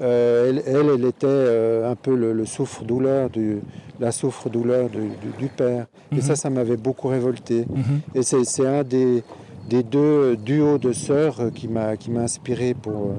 euh, 0.00 0.48
elle, 0.50 0.62
elle, 0.66 0.88
elle 0.94 1.04
était 1.04 1.26
euh, 1.26 1.90
un 1.90 1.96
peu 1.96 2.14
le, 2.14 2.32
le 2.32 2.46
souffre-douleur 2.46 3.30
du 3.30 3.58
la 4.00 4.12
souffre-douleur 4.12 4.88
du, 4.90 4.98
du- 5.00 5.36
du 5.38 5.48
père. 5.48 5.86
Et 6.12 6.16
Mhm. 6.16 6.20
ça, 6.22 6.36
ça 6.36 6.50
m'avait 6.50 6.76
beaucoup 6.76 7.08
révolté. 7.08 7.66
Mhm. 7.68 8.00
Et 8.14 8.22
c'est 8.22 8.44
c'est 8.44 8.66
un 8.66 8.84
des, 8.84 9.24
des 9.68 9.82
deux 9.82 10.36
duos 10.36 10.78
de 10.78 10.92
sœurs 10.92 11.40
euh, 11.40 11.50
qui 11.50 11.66
m'a 11.68 11.96
qui 11.96 12.10
m'a 12.12 12.20
inspiré 12.20 12.74
pour 12.74 13.10
euh, 13.10 13.14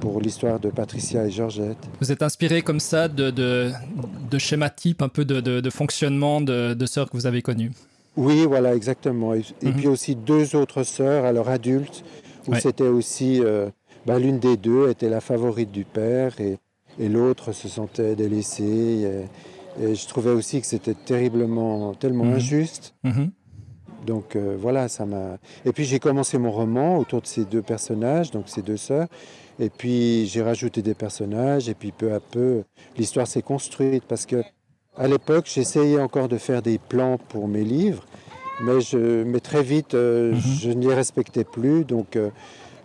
pour 0.00 0.20
l'histoire 0.20 0.58
de 0.60 0.68
Patricia 0.68 1.24
et 1.26 1.30
Georgette. 1.30 1.78
Vous 2.00 2.10
êtes 2.12 2.22
inspiré 2.22 2.60
comme 2.62 2.80
ça 2.80 3.08
de, 3.08 3.30
de, 3.30 3.70
de 4.30 4.38
un 5.02 5.08
peu 5.08 5.24
de, 5.24 5.40
de, 5.40 5.60
de 5.60 5.70
fonctionnement 5.70 6.40
de, 6.40 6.74
de 6.74 6.86
sœurs 6.86 7.08
que 7.08 7.16
vous 7.16 7.26
avez 7.26 7.40
connues? 7.40 7.70
Oui, 8.16 8.46
voilà, 8.46 8.74
exactement. 8.74 9.34
Et, 9.34 9.40
et 9.62 9.66
Mhm. 9.68 9.74
puis 9.74 9.88
aussi 9.88 10.14
deux 10.14 10.56
autres 10.56 10.82
sœurs, 10.84 11.24
alors 11.24 11.48
adultes, 11.48 12.04
où 12.48 12.52
Ouais. 12.52 12.60
c'était 12.60 12.88
aussi 12.88 13.40
euh, 13.44 13.68
bah, 14.06 14.18
l'une 14.18 14.38
des 14.38 14.56
deux 14.56 14.88
était 14.90 15.08
la 15.10 15.20
favorite 15.20 15.70
du 15.70 15.84
père 15.84 16.40
et, 16.40 16.58
et 16.98 17.08
l'autre 17.08 17.52
se 17.52 17.68
sentait 17.68 18.14
délaissée. 18.16 19.26
Et, 19.78 19.84
et 19.84 19.94
je 19.94 20.06
trouvais 20.08 20.30
aussi 20.30 20.60
que 20.60 20.66
c'était 20.66 20.94
terriblement, 20.94 21.92
tellement 21.94 22.24
Mhm. 22.24 22.34
injuste. 22.34 22.94
Mhm. 23.04 23.30
Donc 24.06 24.36
euh, 24.36 24.56
voilà, 24.58 24.88
ça 24.88 25.04
m'a. 25.04 25.38
Et 25.64 25.72
puis 25.72 25.84
j'ai 25.84 25.98
commencé 25.98 26.38
mon 26.38 26.50
roman 26.52 26.96
autour 26.98 27.20
de 27.22 27.26
ces 27.26 27.44
deux 27.44 27.62
personnages, 27.62 28.30
donc 28.30 28.44
ces 28.48 28.62
deux 28.62 28.76
sœurs. 28.76 29.08
Et 29.58 29.68
puis 29.70 30.26
j'ai 30.26 30.42
rajouté 30.42 30.80
des 30.82 30.94
personnages, 30.94 31.68
et 31.68 31.74
puis 31.74 31.90
peu 31.92 32.12
à 32.12 32.20
peu, 32.20 32.62
l'histoire 32.96 33.26
s'est 33.26 33.42
construite 33.42 34.04
parce 34.06 34.24
que 34.26 34.42
à 34.98 35.06
l'époque, 35.08 35.46
j'essayais 35.46 36.00
encore 36.00 36.28
de 36.28 36.38
faire 36.38 36.62
des 36.62 36.78
plans 36.78 37.18
pour 37.28 37.48
mes 37.48 37.64
livres, 37.64 38.04
mais, 38.62 38.80
je, 38.80 39.22
mais 39.24 39.40
très 39.40 39.62
vite, 39.62 39.94
euh, 39.94 40.32
Mhm. 40.32 40.40
je 40.40 40.70
ne 40.70 40.88
les 40.88 40.94
respectais 40.94 41.44
plus. 41.44 41.84
Donc 41.84 42.16
euh, 42.16 42.30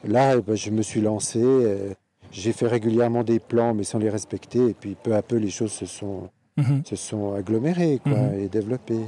là, 0.03 0.35
eh 0.37 0.41
ben, 0.41 0.55
je 0.55 0.69
me 0.71 0.81
suis 0.81 1.01
lancé. 1.01 1.39
euh, 1.41 1.93
j'ai 2.31 2.53
fait 2.53 2.67
régulièrement 2.67 3.23
des 3.23 3.39
plans, 3.39 3.73
mais 3.73 3.83
sans 3.83 3.99
les 3.99 4.09
respecter. 4.09 4.67
Et 4.67 4.73
puis 4.73 4.95
peu 5.01 5.13
à 5.15 5.21
peu, 5.21 5.35
les 5.35 5.49
choses 5.49 5.71
se 5.73 5.85
sont, 5.85 6.29
Mhm. 6.57 6.83
se 6.85 6.95
sont 6.95 7.33
agglomérées 7.33 7.99
quoi, 8.03 8.13
Mhm. 8.17 8.39
et 8.39 8.47
développées. 8.47 9.05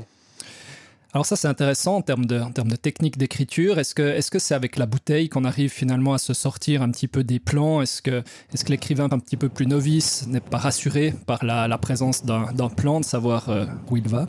Alors 1.16 1.28
ça 1.28 1.36
c'est 1.36 1.48
intéressant 1.48 1.98
en 1.98 2.02
termes 2.02 2.26
de, 2.26 2.40
en 2.40 2.50
termes 2.50 2.72
de 2.72 2.76
technique 2.76 3.20
d'écriture. 3.20 3.78
Est-ce 3.78 3.94
que 3.94 4.40
c'est 4.40 4.56
avec 4.56 4.78
la 4.78 4.88
bouteille 4.88 5.30
qu'on 5.30 5.46
arrive 5.46 5.70
finalement 5.70 6.14
à 6.14 6.18
se 6.18 6.34
sortir 6.34 6.82
un 6.82 6.90
petit 6.90 7.08
peu 7.08 7.24
des 7.24 7.40
plans? 7.40 7.84
Est-ce 7.84 8.02
que 8.02 8.24
l'écrivain 8.68 9.06
un 9.12 9.20
petit 9.20 9.38
peu 9.38 9.48
plus 9.48 9.68
novice 9.68 10.26
n'est 10.28 10.40
pas 10.40 10.58
rassuré 10.58 11.14
par 11.28 11.46
la, 11.46 11.68
la 11.68 11.78
présence 11.78 12.26
d'un 12.26 12.70
plan 12.76 13.00
de 13.00 13.06
savoir 13.06 13.50
euh, 13.50 13.66
où 13.92 13.98
il 13.98 14.08
va? 14.08 14.28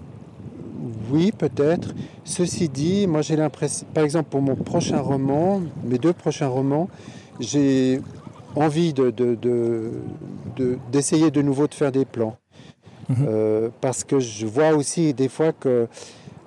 Oui, 1.11 1.33
peut-être. 1.33 1.95
Ceci 2.25 2.69
dit, 2.69 3.07
moi 3.07 3.23
j'ai 3.23 3.37
l'impression, 3.37 3.87
par 3.95 4.05
exemple 4.05 4.29
pour 4.29 4.43
mon 4.43 4.55
prochain 4.55 5.01
roman, 5.01 5.63
mes 5.85 5.97
deux 5.97 6.13
prochains 6.13 6.49
romans, 6.49 6.91
j'ai 7.41 8.03
envie 8.57 8.93
de, 8.93 9.11
de- 9.11 9.37
de- 9.37 9.91
de- 10.57 10.79
d'essayer 10.93 11.31
de, 11.31 11.41
nouveau 11.41 11.67
de 11.67 11.73
faire 11.75 11.93
des 11.93 12.05
plans. 12.05 12.37
Mhm. 13.09 13.27
Euh, 13.27 13.69
parce 13.81 14.05
que 14.05 14.19
je 14.19 14.47
vois 14.47 14.75
aussi 14.75 15.13
des 15.13 15.29
fois 15.29 15.53
que 15.53 15.89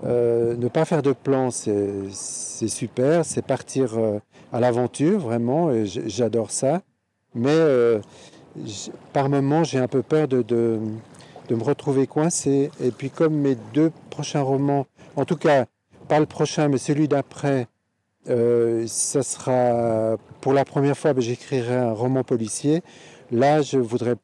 euh, 0.05 0.55
ne 0.55 0.67
pas 0.67 0.85
faire 0.85 1.01
de 1.01 1.11
plans, 1.13 1.51
c'est, 1.51 2.67
super, 2.67 3.25
c'est 3.25 3.41
partir 3.41 3.97
euh, 3.97 4.19
à 4.53 4.59
l'aventure 4.59 5.19
vraiment, 5.19 5.71
et 5.71 5.85
j'adore 5.85 6.51
ça. 6.51 6.81
Mais 7.35 7.49
euh, 7.49 7.99
par 9.13 9.29
moments, 9.29 9.63
j'ai 9.63 9.79
un 9.79 9.87
peu 9.87 10.01
peur 10.01 10.27
de, 10.27 10.41
de, 10.41 10.79
de 11.49 11.55
me 11.55 11.63
retrouver 11.63 12.07
coincé. 12.07 12.71
Et 12.81 12.91
puis 12.91 13.09
comme 13.09 13.35
mes 13.35 13.55
deux 13.73 13.91
prochains 14.09 14.41
romans, 14.41 14.85
en 15.15 15.25
tout 15.25 15.35
cas 15.35 15.65
pas 16.07 16.19
le 16.19 16.25
prochain, 16.25 16.67
mais 16.69 16.77
celui 16.77 17.07
d'après, 17.07 17.67
euh, 18.29 18.85
ça 18.87 19.23
sera 19.23 20.17
pour 20.41 20.53
la 20.53 20.63
première 20.65 20.97
fois, 20.97 21.13
ben, 21.13 21.21
j'écrirai 21.21 21.75
un 21.75 21.91
roman 21.91 22.23
policier. 22.23 22.81
Là, 23.31 23.61
je 23.61 23.77
voudrais, 23.77 24.15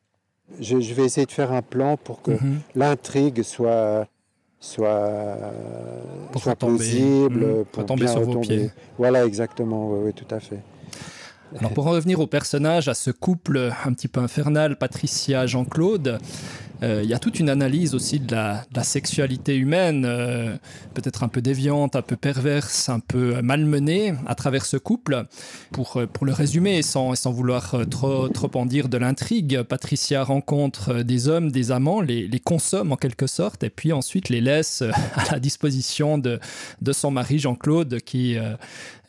je, 0.60 0.80
je 0.80 0.94
vais 0.94 1.04
essayer 1.04 1.26
de 1.26 1.32
faire 1.32 1.52
un 1.52 1.62
plan 1.62 1.98
pour 1.98 2.22
que 2.22 2.32
Mhm. 2.32 2.60
l'intrigue 2.76 3.44
soit 3.44 4.08
soit, 4.64 5.38
Pour 6.32 6.42
soit 6.42 6.54
retomber, 6.54 6.78
plausible, 6.78 7.46
mhm, 7.46 7.66
pour 7.66 7.84
retomber 7.84 8.06
bien 8.06 8.12
sur 8.12 8.22
vos 8.22 8.40
pieds. 8.40 8.72
Voilà, 8.98 9.26
exactement, 9.26 9.90
oui, 9.92 10.00
oui, 10.06 10.14
tout 10.14 10.34
à 10.34 10.40
fait. 10.40 10.60
Alors 11.60 11.72
pour 11.72 11.86
en 11.86 11.92
revenir 11.92 12.20
au 12.20 12.26
personnage, 12.26 12.88
à 12.88 12.96
ce 12.96 13.12
couple 13.12 13.72
un 13.86 13.94
petit 13.94 14.08
peu 14.08 14.22
infernal, 14.22 14.78
Patricia 14.78 15.46
Jean-Claude, 15.46 16.18
il 16.84 17.10
y 17.10 17.14
a 17.14 17.20
toute 17.20 17.40
une 17.40 17.50
analyse 17.50 17.96
aussi 17.96 18.20
de 18.20 18.36
la, 18.36 18.66
sexualité 18.84 19.56
humaine, 19.56 20.06
euh, 20.06 20.56
peut-être 20.94 21.24
un 21.24 21.28
peu 21.28 21.42
déviante, 21.42 21.96
un 21.96 22.02
peu 22.02 22.16
perverse, 22.16 22.90
un 22.90 23.00
peu 23.00 23.42
malmenée 23.42 24.14
à 24.26 24.36
travers 24.36 24.66
ce 24.66 24.78
couple. 24.78 25.26
Pour, 25.72 25.98
euh, 25.98 26.08
pour 26.08 26.26
le 26.26 26.34
résumer, 26.34 26.82
sans, 26.82 27.16
sans 27.16 27.32
vouloir 27.32 27.76
euh, 27.76 27.86
trop, 27.86 28.28
trop 28.30 28.52
en 28.56 28.66
dire 28.66 28.90
de 28.90 28.98
l'intrigue, 28.98 29.62
Patricia 29.64 30.24
rencontre 30.24 30.90
euh, 30.90 31.04
des 31.04 31.28
hommes, 31.28 31.52
des 31.52 31.72
amants, 31.72 32.02
les, 32.02 32.28
les 32.28 32.40
consomme 32.40 32.92
en 32.92 32.98
quelque 32.98 33.28
sorte, 33.28 33.64
et 33.64 33.70
puis 33.70 33.94
ensuite 33.94 34.30
les 34.30 34.42
laisse 34.42 34.82
euh, 34.82 34.92
à 35.16 35.32
la 35.32 35.40
disposition 35.40 36.18
de, 36.18 36.40
de 36.82 36.92
son 36.92 37.12
mari 37.12 37.40
Jean-Claude 37.40 38.00
qui... 38.02 38.38
euh, 38.38 38.56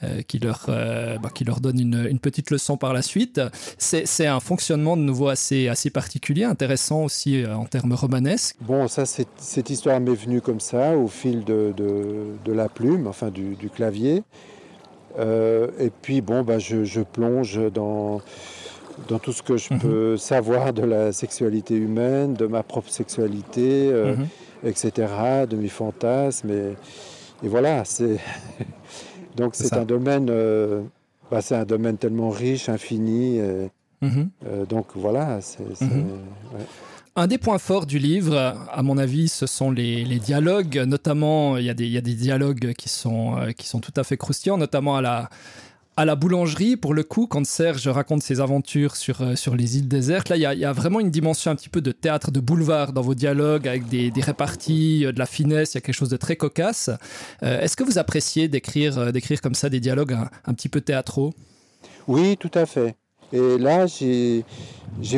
euh, 0.04 0.22
qui, 0.22 0.38
leur, 0.38 0.66
euh, 0.68 1.18
bah, 1.18 1.30
qui 1.32 1.44
leur 1.44 1.60
donne 1.60 1.78
une, 1.78 2.06
une 2.10 2.18
petite 2.18 2.50
leçon 2.50 2.76
par 2.76 2.92
la 2.92 3.00
suite. 3.00 3.40
C'est 3.78 4.26
un 4.26 4.40
fonctionnement 4.40 4.96
de 4.96 5.02
nouveau 5.02 5.28
assez, 5.28 5.68
assez 5.68 5.88
particulier, 5.88 6.44
intéressant 6.44 7.04
aussi 7.04 7.42
euh, 7.42 7.54
en 7.64 7.66
termes 7.66 7.94
romanesques. 7.94 8.56
Bon, 8.60 8.86
ça, 8.88 9.04
cette 9.06 9.70
histoire 9.70 9.98
m'est 10.00 10.14
venue 10.14 10.40
comme 10.40 10.60
ça, 10.60 10.96
au 10.96 11.08
fil 11.08 11.44
de, 11.44 11.72
de, 11.76 12.26
de 12.44 12.52
la 12.52 12.68
plume, 12.68 13.06
enfin 13.06 13.30
du, 13.30 13.54
du 13.56 13.70
clavier. 13.70 14.22
Euh, 15.18 15.68
et 15.78 15.90
puis, 15.90 16.20
bon, 16.20 16.42
bah, 16.42 16.58
je, 16.58 16.84
je 16.84 17.00
plonge 17.00 17.58
dans, 17.72 18.20
dans 19.08 19.18
tout 19.18 19.32
ce 19.32 19.42
que 19.42 19.56
je 19.56 19.72
Mhm. 19.72 19.80
peux 19.80 20.16
savoir 20.16 20.72
de 20.72 20.82
la 20.84 21.12
sexualité 21.12 21.74
humaine, 21.74 22.34
de 22.34 22.46
ma 22.46 22.62
propre 22.62 22.90
sexualité, 22.90 23.90
euh, 23.92 24.14
Mhm. 24.16 24.26
etc., 24.64 25.46
de 25.48 25.56
mes 25.56 25.68
fantasmes. 25.68 26.50
Et, 26.50 26.74
et 27.44 27.48
voilà, 27.48 27.84
c'est. 27.84 28.18
Donc, 29.36 29.54
C'est 29.56 29.72
un 29.76 29.84
domaine. 29.84 30.28
euh, 30.30 30.82
bah, 31.30 31.40
c'est 31.40 31.56
un 31.56 31.64
domaine 31.64 31.96
tellement 31.96 32.30
riche, 32.30 32.68
infini. 32.68 33.38
et, 33.38 33.70
Mhm. 34.02 34.28
donc, 34.68 34.86
voilà, 34.94 35.40
c'est. 35.40 35.62
ouais. 35.62 36.66
Un 37.16 37.28
des 37.28 37.38
points 37.38 37.58
forts 37.58 37.86
du 37.86 38.00
livre, 38.00 38.36
à 38.72 38.82
mon 38.82 38.98
avis, 38.98 39.28
ce 39.28 39.46
sont 39.46 39.70
les, 39.70 40.18
dialogues. 40.18 40.82
Notamment, 40.84 41.56
il 41.58 41.64
y, 41.64 41.70
a 41.70 41.74
des, 41.74 42.00
dialogues 42.00 42.72
qui 42.74 42.88
sont, 42.88 43.36
euh, 43.38 43.52
tout 43.80 43.92
à 43.94 44.02
fait 44.02 44.16
croustillants, 44.16 44.58
notamment 44.58 44.96
à 44.96 45.28
la, 46.04 46.16
boulangerie, 46.16 46.76
pour 46.76 46.92
le 46.92 47.04
coup, 47.04 47.28
quand 47.28 47.46
Serge 47.46 47.86
raconte 47.86 48.24
ses 48.24 48.40
aventures 48.40 48.96
sur, 48.96 49.22
euh, 49.22 49.34
les 49.56 49.78
îles 49.78 49.86
désertes. 49.86 50.28
Là, 50.28 50.36
il 50.36 50.40
y, 50.40 50.64
a, 50.64 50.72
vraiment 50.72 50.98
une 50.98 51.12
dimension 51.12 51.52
un 51.52 51.54
petit 51.54 51.68
peu 51.68 51.80
de 51.80 51.92
théâtre 51.92 52.32
de 52.32 52.40
boulevard 52.40 52.92
dans 52.92 53.02
vos 53.02 53.14
dialogues, 53.14 53.68
avec 53.68 53.86
des, 53.86 54.10
réparties, 54.20 55.06
euh, 55.06 55.12
de 55.12 55.20
la 55.20 55.26
finesse, 55.26 55.74
il 55.74 55.76
y 55.76 55.78
a 55.78 55.82
quelque 55.82 55.94
chose 55.94 56.08
de 56.08 56.16
très 56.16 56.34
cocasse. 56.34 56.90
Est-ce 57.42 57.76
que 57.76 57.84
vous 57.84 57.98
appréciez 57.98 58.48
d'écrire 58.48 59.40
comme 59.40 59.54
ça 59.54 59.70
des 59.70 59.78
dialogues 59.78 60.18
un 60.46 60.52
petit 60.52 60.68
peu 60.68 60.80
théâtraux? 60.80 61.32
Oui, 62.08 62.36
tout 62.38 62.50
à 62.54 62.66
fait. 62.66 62.96
Et 63.32 63.58
là, 63.58 63.86
j'ai 63.86 64.44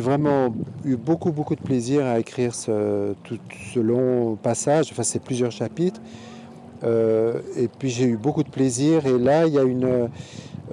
vraiment 0.01 0.55
eu 0.85 0.97
beaucoup, 0.97 1.33
beaucoup 1.33 1.55
de 1.55 1.61
plaisir 1.61 2.07
à 2.07 2.19
écrire 2.19 2.55
ce, 2.55 3.13
tout 3.25 3.39
ce 3.75 3.79
long 3.81 4.37
passage. 4.37 4.89
Enfin, 4.93 5.03
c'est 5.03 5.23
plusieurs 5.23 5.53
chapitres. 5.53 6.01
Euh, 6.85 7.41
et 7.57 7.69
puis, 7.69 7.91
j'ai 7.91 8.05
eu 8.05 8.17
beaucoup 8.17 8.43
de 8.43 8.49
plaisir. 8.51 9.07
Et 9.07 9.19
là, 9.19 9.47
il 9.47 9.55
y 9.55 9.59
a 9.59 9.63
une. 9.65 9.85
euh, 9.85 10.07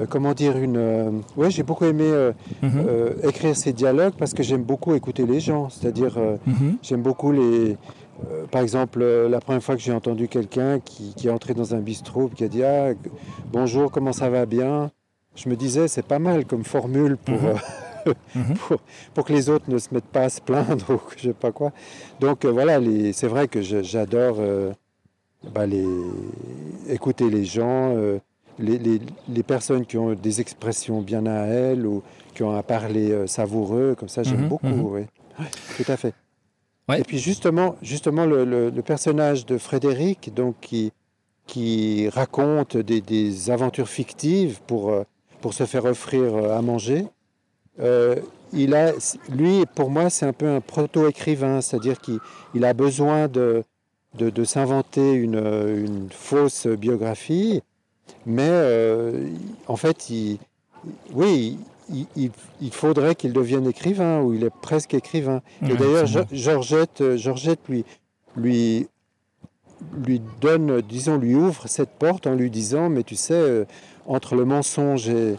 comment 0.09 0.33
dire 0.33 0.57
une 0.57 0.75
euh, 0.77 1.11
ouais 1.37 1.51
j'ai 1.51 1.61
beaucoup 1.61 1.85
aimé 1.85 2.09
Mhm. 2.63 2.81
écrire 3.29 3.55
ces 3.55 3.73
dialogues 3.73 4.13
parce 4.17 4.33
que 4.33 4.41
j'aime 4.41 4.63
beaucoup 4.63 4.95
écouter 4.95 5.23
les 5.27 5.39
gens 5.39 5.69
c'est-à-dire 5.69 6.17
Mhm. 6.47 6.77
J'aime 6.81 7.03
beaucoup 7.03 7.31
les. 7.31 7.77
par 8.49 8.61
exemple, 8.63 9.03
la 9.03 9.39
première 9.39 9.61
fois 9.61 9.75
que 9.75 9.81
j'ai 9.81 9.93
entendu 9.93 10.27
quelqu'un 10.27 10.79
qui, 10.79 11.13
qui 11.15 11.27
est 11.27 11.31
entré 11.31 11.53
dans 11.53 11.75
un 11.75 11.79
bistrot 11.79 12.29
qui 12.35 12.43
a 12.43 12.47
dit 12.47 12.63
Ah, 12.63 12.93
bonjour, 13.51 13.91
comment 13.91 14.13
ça 14.13 14.29
va 14.31 14.45
bien? 14.47 14.89
Je 15.35 15.49
me 15.49 15.55
disais, 15.55 15.87
c'est 15.87 16.05
pas 16.05 16.19
mal 16.19 16.45
comme 16.45 16.63
formule 16.63 17.17
pour, 17.17 17.41
Mhm. 17.41 17.47
euh, 18.07 18.13
Mhm. 18.35 18.53
pour, 18.55 18.77
pour 19.13 19.25
que 19.25 19.33
les 19.33 19.49
autres 19.49 19.65
ne 19.69 19.77
se 19.77 19.93
mettent 19.93 20.03
pas 20.05 20.23
à 20.23 20.29
se 20.29 20.41
plaindre 20.41 20.85
ou 20.89 20.97
que 20.97 21.15
je 21.17 21.29
sais 21.29 21.33
pas 21.33 21.51
quoi. 21.51 21.71
Donc 22.19 22.45
euh, 22.45 22.51
voilà, 22.51 22.79
c'est 23.13 23.27
vrai 23.27 23.47
que 23.47 23.61
j'adore 23.61 24.37
euh, 24.39 24.71
bah, 25.53 25.65
les, 25.65 25.85
écouter 26.89 27.29
les 27.29 27.45
gens, 27.45 27.95
les, 28.59 28.77
les- 28.77 29.01
les 29.27 29.43
personnes 29.43 29.85
qui 29.85 29.97
ont 29.97 30.13
des 30.13 30.39
expressions 30.41 31.01
bien 31.01 31.25
à 31.25 31.45
elles 31.47 31.85
ou 31.85 32.03
qui 32.35 32.43
ont 32.43 32.55
un 32.55 32.61
parler 32.63 33.25
savoureux, 33.27 33.95
comme 33.97 34.09
ça, 34.09 34.23
j'aime 34.23 34.41
Mhm, 34.41 34.47
beaucoup. 34.47 34.67
oui. 34.95 35.01
Ouais, 35.39 35.45
tout 35.77 35.91
à 35.91 35.97
fait. 35.97 36.13
Ouais. 36.89 36.99
Et 36.99 37.03
puis 37.03 37.17
justement, 37.17 37.75
justement 37.81 38.25
le, 38.25 38.43
le- 38.45 38.69
le 38.69 38.81
personnage 38.81 39.45
de 39.45 39.57
Frédéric, 39.57 40.33
donc 40.33 40.55
qui, 40.61 40.91
qui 41.47 42.07
raconte 42.09 42.77
des, 42.77 43.01
aventures 43.49 43.87
fictives 43.89 44.59
pour, 44.67 44.91
pour 45.43 45.53
se 45.53 45.65
faire 45.65 45.85
offrir 45.85 46.35
à 46.51 46.61
manger. 46.63 47.05
il 47.79 48.73
a, 48.73 48.93
lui, 49.29 49.65
pour 49.75 49.91
moi, 49.91 50.09
c'est 50.09 50.25
un 50.25 50.33
peu 50.33 50.47
un 50.47 50.61
proto-écrivain, 50.61 51.61
c'est-à-dire 51.61 51.99
qu'il 51.99 52.65
a 52.65 52.73
besoin 52.73 53.27
de, 53.27 53.63
de, 54.15 54.43
s'inventer 54.43 55.13
une, 55.13 55.35
une, 55.35 56.07
fausse 56.09 56.65
biographie, 56.65 57.61
mais 58.25 58.51
en 59.67 59.75
fait, 59.75 60.09
il, 60.09 60.39
oui, 61.13 61.57
il, 62.15 62.71
faudrait 62.71 63.15
qu'il 63.15 63.33
devienne 63.33 63.67
écrivain, 63.67 64.21
ou 64.21 64.33
il 64.33 64.43
est 64.43 64.53
presque 64.61 64.93
écrivain. 64.93 65.41
Et 65.61 65.75
d'ailleurs, 65.75 66.07
Georgette, 66.31 67.01
euh, 67.01 67.17
Georgette 67.17 67.59
lui, 67.69 67.85
lui, 68.35 68.87
lui 70.05 70.21
donne, 70.41 70.81
disons, 70.81 71.17
lui 71.17 71.35
ouvre 71.35 71.67
cette 71.67 71.91
porte 71.91 72.27
en 72.27 72.35
lui 72.35 72.49
disant, 72.49 72.89
mais 72.89 73.03
tu 73.03 73.15
sais, 73.15 73.33
euh, 73.33 73.65
entre 74.05 74.35
le 74.35 74.45
mensonge 74.45 75.09
et, 75.09 75.35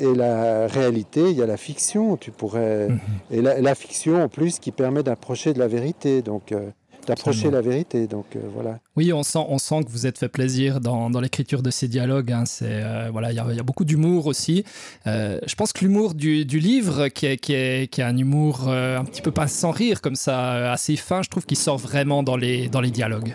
et 0.00 0.14
la 0.14 0.66
réalité, 0.66 1.30
il 1.30 1.36
y 1.36 1.42
a 1.42 1.46
la 1.46 1.56
fiction. 1.56 2.16
Tu 2.16 2.30
pourrais 2.30 2.88
mhm. 2.88 2.98
et 3.30 3.42
la, 3.42 3.74
fiction 3.74 4.22
en 4.22 4.28
plus 4.28 4.58
qui 4.58 4.72
permet 4.72 5.02
d'approcher 5.02 5.52
de 5.52 5.58
la 5.58 5.68
vérité. 5.68 6.22
Donc 6.22 6.52
euh, 6.52 6.70
d'approcher 7.06 7.50
la 7.50 7.60
vérité. 7.60 8.06
Donc 8.06 8.24
euh, 8.34 8.40
voilà. 8.54 8.78
Oui, 8.96 9.12
on 9.12 9.22
sent, 9.22 9.44
on 9.48 9.58
sent 9.58 9.84
que 9.84 9.90
vous 9.90 10.06
êtes 10.06 10.18
fait 10.18 10.28
plaisir 10.28 10.80
dans, 10.80 11.10
dans 11.10 11.20
l'écriture 11.20 11.62
de 11.62 11.70
ces 11.70 11.86
dialogues. 11.86 12.32
Hein. 12.32 12.44
C'est 12.46 12.66
euh, 12.66 13.10
voilà, 13.12 13.30
il 13.30 13.36
y, 13.36 13.38
a 13.60 13.62
beaucoup 13.62 13.84
d'humour 13.84 14.26
aussi. 14.26 14.64
Je 15.04 15.54
pense 15.54 15.72
que 15.72 15.84
l'humour 15.84 16.14
du, 16.14 16.44
du, 16.44 16.58
livre, 16.58 17.08
qui 17.08 17.26
est, 17.26 17.36
qui, 17.36 17.52
est, 17.52 17.90
qui 17.90 18.00
est 18.00 18.04
un 18.04 18.16
humour 18.16 18.68
un 18.68 19.04
petit 19.04 19.22
peu 19.22 19.30
pas 19.30 19.48
sans 19.48 19.70
rire 19.70 20.00
comme 20.00 20.16
ça, 20.16 20.72
assez 20.72 20.96
fin, 20.96 21.22
je 21.22 21.28
trouve 21.28 21.44
qu'il 21.44 21.58
sort 21.58 21.78
vraiment 21.78 22.22
dans 22.22 22.36
les 22.36 22.68
dans 22.68 22.80
les 22.80 22.90
dialogues. 22.90 23.34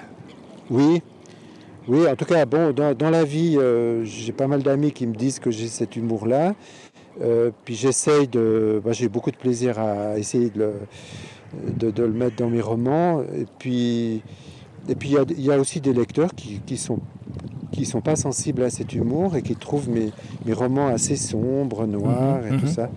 Oui. 0.69 1.01
Oui, 1.88 2.08
en 2.08 2.15
tout 2.15 2.25
cas, 2.25 2.46
bon, 2.46 2.74
dans, 2.74 2.96
dans 2.96 3.10
la 3.10 3.24
vie, 3.24 3.58
j'ai 4.04 4.32
pas 4.32 4.48
mal 4.48 4.63
d'amis 4.63 4.92
qui 4.92 5.06
me 5.08 5.13
disent 5.13 5.39
que 5.39 5.51
j'ai 5.51 5.68
cet 5.68 5.96
humour-là. 5.96 6.56
puis 7.63 7.75
j'essaye 7.75 8.27
de. 8.27 8.82
Bah, 8.84 8.92
j'ai 8.92 9.08
beaucoup 9.10 9.32
de 9.32 9.38
plaisir 9.38 9.80
à 9.80 10.18
essayer 10.18 10.50
de 10.50 10.60
le, 10.60 11.92
de, 11.92 12.04
le 12.04 12.13
mettre 12.13 12.36
dans 12.38 12.50
mes 12.50 12.62
romans. 12.62 13.22
Et 13.22 13.46
puis, 13.60 14.22
et 14.88 14.96
puis 14.96 15.15
il 15.38 15.42
y, 15.42 15.51
a 15.51 15.60
aussi 15.60 15.82
des 15.82 15.94
lecteurs 15.94 16.34
qui, 16.36 16.60
qui 16.65 16.77
sont 16.77 17.00
qui 17.72 17.86
sont 17.86 18.01
pas 18.01 18.15
sensibles 18.15 18.63
à 18.63 18.70
cet 18.70 18.94
humour 18.94 19.36
et 19.36 19.42
qui 19.42 19.56
trouvent 19.56 19.89
mes, 19.89 20.12
mes 20.46 20.54
romans 20.54 20.88
assez 20.88 21.18
sombres, 21.18 21.86
noirs 21.86 22.46
et 22.46 22.50
tout 22.50 22.65
mhm. 22.65 22.68
ça. 22.68 22.89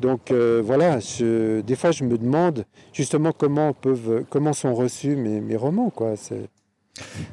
Donc 0.00 0.30
euh, 0.30 0.62
voilà, 0.64 0.98
je, 0.98 1.60
des 1.60 1.76
fois 1.76 1.90
je 1.90 2.04
me 2.04 2.16
demande 2.16 2.64
justement 2.92 3.32
comment 3.36 3.72
peuvent, 3.74 4.24
comment 4.30 4.52
sont 4.52 4.74
reçus 4.74 5.16
mes, 5.16 5.40
mes 5.40 5.56
romans, 5.56 5.90
quoi. 5.90 6.14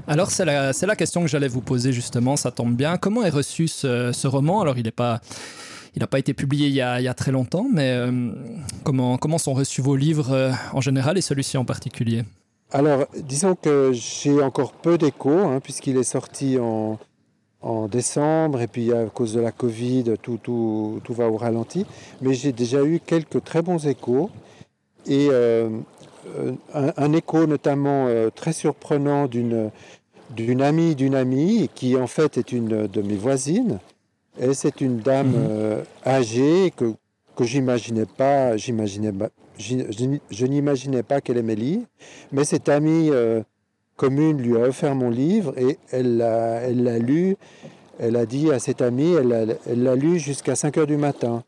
Alors 0.07 0.31
c'est 0.31 0.45
la, 0.45 0.71
la, 0.71 0.95
question 0.95 1.21
que 1.21 1.27
j'allais 1.27 1.47
vous 1.47 1.61
poser 1.61 1.93
justement, 1.93 2.35
ça 2.35 2.51
tombe 2.51 2.75
bien. 2.75 2.97
Comment 2.97 3.23
est 3.23 3.29
reçu 3.29 3.67
ce, 3.67 4.11
ce 4.11 4.27
roman? 4.27 4.61
Alors 4.61 4.77
il 4.77 4.91
pas 4.91 5.21
il 5.95 5.99
n'a 5.99 6.07
pas 6.07 6.19
été 6.19 6.33
publié 6.33 6.67
il 6.67 6.73
y, 6.73 6.81
a, 6.81 7.13
très 7.13 7.31
longtemps, 7.31 7.67
mais 7.71 7.91
euh, 7.91 8.31
comment, 8.83 9.17
comment 9.17 9.37
sont 9.37 9.53
reçus 9.53 9.81
vos 9.81 9.95
livres 9.95 10.31
euh, 10.31 10.51
en 10.71 10.81
général 10.81 11.17
et 11.17 11.21
celui-ci 11.21 11.57
en 11.57 11.65
particulier? 11.65 12.23
Alors, 12.71 13.05
disons 13.17 13.55
que 13.55 13.91
j'ai 13.91 14.41
encore 14.41 14.71
peu 14.71 14.97
d'écho, 14.97 15.31
hein, 15.31 15.59
puisqu'il 15.61 15.97
est 15.97 16.03
sorti 16.03 16.57
en, 16.57 16.97
en, 17.61 17.89
décembre, 17.89 18.61
et 18.61 18.67
puis 18.67 18.93
à 18.93 19.05
cause 19.07 19.33
de 19.33 19.41
la 19.41 19.51
Covid, 19.51 20.13
tout, 20.21 20.39
tout, 20.41 21.01
tout 21.03 21.13
va 21.13 21.27
au 21.27 21.35
ralenti. 21.35 21.85
Mais 22.21 22.33
j'ai 22.33 22.53
déjà 22.53 22.81
eu 22.85 23.01
quelques 23.05 23.43
très 23.43 23.61
bons 23.61 23.85
échos, 23.85 24.29
et 25.05 25.27
euh, 25.29 25.69
un, 26.73 27.13
écho 27.13 27.47
notamment 27.47 28.07
très 28.35 28.53
surprenant 28.53 29.27
d'une 29.27 29.71
d'une 30.29 30.61
amie 30.61 30.95
d'une 30.95 31.15
amie, 31.15 31.69
qui 31.75 31.97
en 31.97 32.07
fait 32.07 32.37
est 32.37 32.51
une 32.51 32.87
de 32.87 33.01
mes 33.01 33.15
voisines, 33.15 33.79
et 34.39 34.53
c'est 34.53 34.81
une 34.81 34.99
dame 34.99 35.31
mhm. 35.31 35.47
euh, 35.49 35.83
âgée 36.05 36.71
que, 36.75 36.93
que 37.35 37.43
j'imaginais 37.43 38.05
pas, 38.05 38.55
j'imaginais 38.57 39.11
je, 39.57 40.45
n'imaginais 40.45 41.03
pas 41.03 41.21
qu'elle 41.21 41.37
aimait 41.37 41.55
lire. 41.55 41.81
Mais 42.31 42.45
cette 42.45 42.69
amie 42.69 43.09
euh, 43.11 43.41
commune 43.95 44.41
lui 44.41 44.55
a 44.55 44.61
offert 44.61 44.95
mon 44.95 45.09
livre 45.09 45.53
et 45.57 45.77
elle 45.91 46.17
l'a, 46.17 46.61
elle 46.61 46.83
l'a 46.83 46.97
lu. 46.97 47.35
Elle 47.99 48.15
a 48.15 48.25
dit 48.25 48.51
à 48.51 48.57
cette 48.57 48.81
amie, 48.81 49.11
elle, 49.13 49.57
elle 49.67 49.83
l'a 49.83 49.95
lu 49.95 50.17
jusqu'à 50.17 50.55
5 50.55 50.77
heures 50.77 50.87
du 50.87 50.97
matin. 50.97 51.43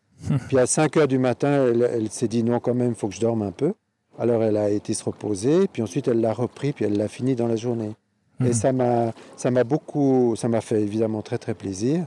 Puis 0.48 0.60
à 0.60 0.68
5 0.68 0.98
heures 0.98 1.08
du 1.08 1.18
matin, 1.18 1.66
elle, 1.74 2.10
s'est 2.12 2.28
dit 2.28 2.44
non, 2.44 2.60
quand 2.60 2.76
même, 2.76 2.90
il 2.90 2.96
faut 2.96 3.08
que 3.08 3.16
je 3.16 3.22
dorme 3.22 3.42
un 3.42 3.52
peu. 3.52 3.74
Alors 4.20 4.44
elle 4.44 4.58
a 4.58 4.70
été 4.70 4.94
se 4.94 5.04
reposer, 5.04 5.68
puis 5.72 5.82
ensuite 5.82 6.08
elle 6.08 6.22
l'a 6.22 6.34
repris, 6.34 6.74
puis 6.74 6.86
elle 6.86 6.98
l'a 6.98 7.08
fini 7.08 7.36
dans 7.36 7.48
la 7.48 7.56
journée. 7.56 7.92
Et 8.40 8.46
mhm. 8.46 8.54
ça 8.54 8.72
m'a, 8.74 9.12
ça 9.38 9.52
m'a 9.52 9.64
beaucoup, 9.64 10.36
ça 10.36 10.48
m'a 10.48 10.62
fait 10.62 10.82
évidemment 10.82 11.22
très 11.22 11.38
très 11.38 11.54
plaisir. 11.54 12.06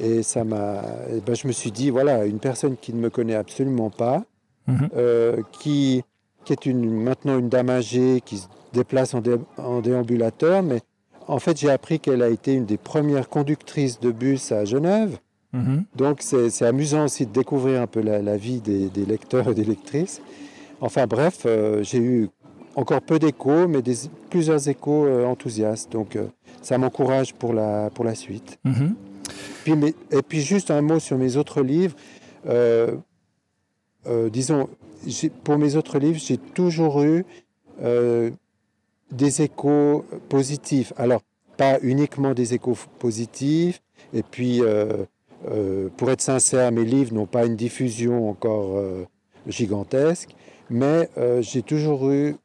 Et 0.00 0.22
ça 0.22 0.44
m'a, 0.44 0.82
ben 1.24 1.34
je 1.34 1.46
me 1.46 1.52
suis 1.52 1.70
dit, 1.70 1.90
voilà, 1.90 2.24
une 2.24 2.40
personne 2.40 2.76
qui 2.76 2.92
ne 2.92 3.00
me 3.00 3.10
connaît 3.10 3.34
absolument 3.34 3.90
pas, 3.90 4.24
mhm. 4.66 4.88
euh, 4.96 5.42
qui, 5.52 6.02
qui 6.44 6.52
est 6.52 6.66
une, 6.66 6.90
maintenant 6.90 7.38
une 7.38 7.48
dame 7.48 7.70
âgée, 7.70 8.20
qui 8.24 8.38
se 8.38 8.48
déplace 8.72 9.14
en, 9.14 9.22
en 9.56 9.80
déambulateur, 9.80 10.62
mais 10.62 10.80
en 11.28 11.38
fait, 11.38 11.58
j'ai 11.58 11.70
appris 11.70 12.00
qu'elle 12.00 12.22
a 12.22 12.28
été 12.28 12.52
une 12.52 12.66
des 12.66 12.76
premières 12.76 13.28
conductrices 13.28 14.00
de 14.00 14.10
bus 14.10 14.52
à 14.52 14.64
Genève. 14.64 15.18
Mhm. 15.52 15.84
Donc, 15.96 16.20
c'est 16.20 16.62
amusant 16.62 17.04
aussi 17.04 17.26
de 17.26 17.32
découvrir 17.32 17.80
un 17.80 17.86
peu 17.86 18.00
la, 18.00 18.36
vie 18.36 18.60
des, 18.60 18.88
des, 18.88 19.06
lecteurs 19.06 19.48
et 19.48 19.54
des 19.54 19.64
lectrices. 19.64 20.20
Enfin, 20.80 21.06
bref, 21.06 21.42
euh, 21.46 21.82
j'ai 21.82 21.98
eu 21.98 22.28
encore 22.76 23.00
peu 23.00 23.18
d'échos, 23.18 23.68
mais 23.68 23.82
des, 23.82 23.94
plusieurs 24.30 24.68
échos 24.68 25.06
euh, 25.06 25.24
enthousiastes. 25.24 25.92
Donc, 25.92 26.18
ça 26.62 26.78
m'encourage 26.78 27.34
pour 27.34 27.52
la, 27.52 27.90
pour 27.90 28.04
la 28.04 28.14
suite. 28.14 28.58
Mhm 28.64 28.94
et 29.66 30.22
puis 30.22 30.40
juste 30.40 30.70
un 30.70 30.82
mot 30.82 30.98
sur 30.98 31.18
mes 31.18 31.36
autres 31.36 31.62
livres. 31.62 31.96
Euh, 32.46 32.96
euh, 34.06 34.28
disons, 34.28 34.68
pour 35.42 35.58
mes 35.58 35.76
autres 35.76 35.98
livres, 35.98 36.18
j'ai 36.18 36.38
toujours 36.38 37.02
eu 37.02 37.24
euh, 37.82 38.30
des 39.10 39.42
échos 39.42 40.04
positifs. 40.28 40.92
Alors, 40.96 41.22
pas 41.56 41.78
uniquement 41.82 42.34
des 42.34 42.54
échos 42.54 42.76
positifs. 42.98 43.80
Et 44.12 44.22
puis, 44.22 44.60
pour 45.96 46.10
être 46.10 46.20
sincère, 46.20 46.72
mes 46.72 46.84
livres 46.84 47.14
n'ont 47.14 47.26
pas 47.26 47.46
une 47.46 47.56
diffusion 47.56 48.28
encore 48.28 48.80
gigantesque. 49.46 50.34
Mais 50.70 51.08
j'ai 51.40 51.62
toujours 51.62 52.10
eu, 52.10 52.36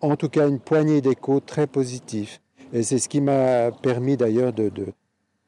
en 0.00 0.16
tout 0.16 0.28
cas, 0.28 0.48
une 0.48 0.58
poignée 0.58 1.00
d'échos 1.00 1.40
très 1.40 1.66
positifs. 1.66 2.40
Et 2.72 2.82
c'est 2.82 2.98
ce 2.98 3.08
qui 3.08 3.20
m'a 3.20 3.70
permis 3.72 4.16
d'ailleurs 4.16 4.52
de, 4.52 4.70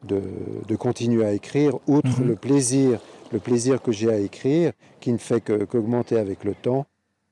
de, 0.05 0.77
continuer 0.77 1.25
à 1.25 1.33
écrire, 1.33 1.79
outre 1.87 2.21
mhm. 2.21 2.29
le 2.29 2.37
plaisir, 2.37 3.01
le 3.33 3.39
plaisir 3.39 3.81
que 3.81 3.93
j'ai 3.93 4.11
à 4.11 4.19
écrire, 4.19 4.73
qui 5.01 5.13
ne 5.13 5.19
fait 5.19 5.41
qu'augmenter 5.41 6.19
avec 6.19 6.45
le 6.45 6.55
temps, 6.55 6.87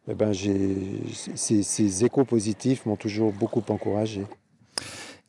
eh 0.09 0.15
ben 0.15 0.33
ces, 0.33 1.63
ces, 1.63 2.05
échos 2.05 2.25
positifs 2.25 2.87
m'ont 2.87 2.97
toujours 2.97 3.33
beaucoup 3.33 3.63
encouragé. 3.69 4.25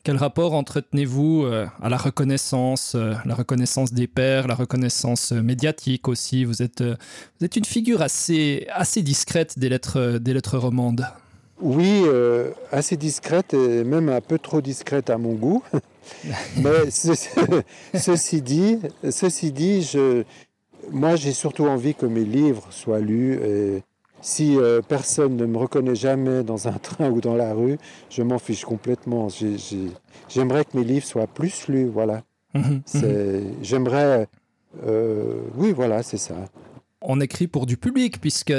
Quel 0.03 0.17
rapport 0.17 0.53
entretenez-vous 0.53 1.43
euh, 1.43 1.67
à 1.79 1.87
la 1.87 1.97
reconnaissance, 1.97 2.93
euh, 2.95 3.13
la 3.23 3.35
reconnaissance 3.35 3.93
des 3.93 4.07
pairs, 4.07 4.47
la 4.47 4.55
reconnaissance 4.55 5.31
euh, 5.31 5.43
médiatique 5.43 6.07
aussi? 6.07 6.43
Vous 6.43 6.63
êtes, 6.63 6.81
vous 6.81 7.45
êtes 7.45 7.55
une 7.55 7.65
figure 7.65 8.01
assez, 8.01 8.65
assez 8.71 9.03
discrète 9.03 9.59
des 9.59 9.69
lettres, 9.69 10.17
des 10.19 10.33
lettres 10.33 10.57
romandes. 10.57 11.05
Oui, 11.59 12.03
assez 12.71 12.97
discrète 12.97 13.53
et 13.53 13.83
même 13.83 14.09
un 14.09 14.21
peu 14.21 14.39
trop 14.39 14.61
discrète 14.61 15.11
à 15.11 15.19
mon 15.19 15.33
goût. 15.33 15.61
Mais 16.57 16.89
ceci 16.89 18.41
dit, 18.41 18.79
ceci 19.07 19.51
dit 19.51 19.83
je, 19.83 20.23
moi 20.89 21.15
j'ai 21.15 21.33
surtout 21.33 21.67
envie 21.67 21.93
que 21.93 22.07
mes 22.07 22.25
livres 22.25 22.65
soient 22.71 22.99
lus. 22.99 23.39
Et 23.43 23.83
si 24.21 24.57
euh, 24.57 24.81
personne 24.81 25.35
ne 25.35 25.45
me 25.45 25.57
reconnaît 25.57 25.95
jamais 25.95 26.43
dans 26.43 26.67
un 26.67 26.71
train 26.81 27.09
ou 27.09 27.21
dans 27.21 27.35
la 27.35 27.53
rue, 27.53 27.77
je 28.09 28.23
m'en 28.23 28.39
fiche 28.39 28.65
complètement. 28.65 29.27
J'aimerais 30.29 30.65
que 30.65 30.77
mes 30.77 30.83
livres 30.83 31.05
soient 31.05 31.27
plus 31.27 31.67
lus, 31.67 31.87
voilà. 31.87 32.23
Mhm, 32.53 32.81
mhm. 32.93 33.55
J'aimerais, 33.61 34.27
euh, 34.85 35.41
oui, 35.55 35.71
voilà, 35.71 36.03
c'est 36.03 36.17
ça 36.17 36.35
on 37.01 37.19
écrit 37.19 37.47
pour 37.47 37.65
du 37.65 37.77
public, 37.77 38.21
puisque 38.21 38.53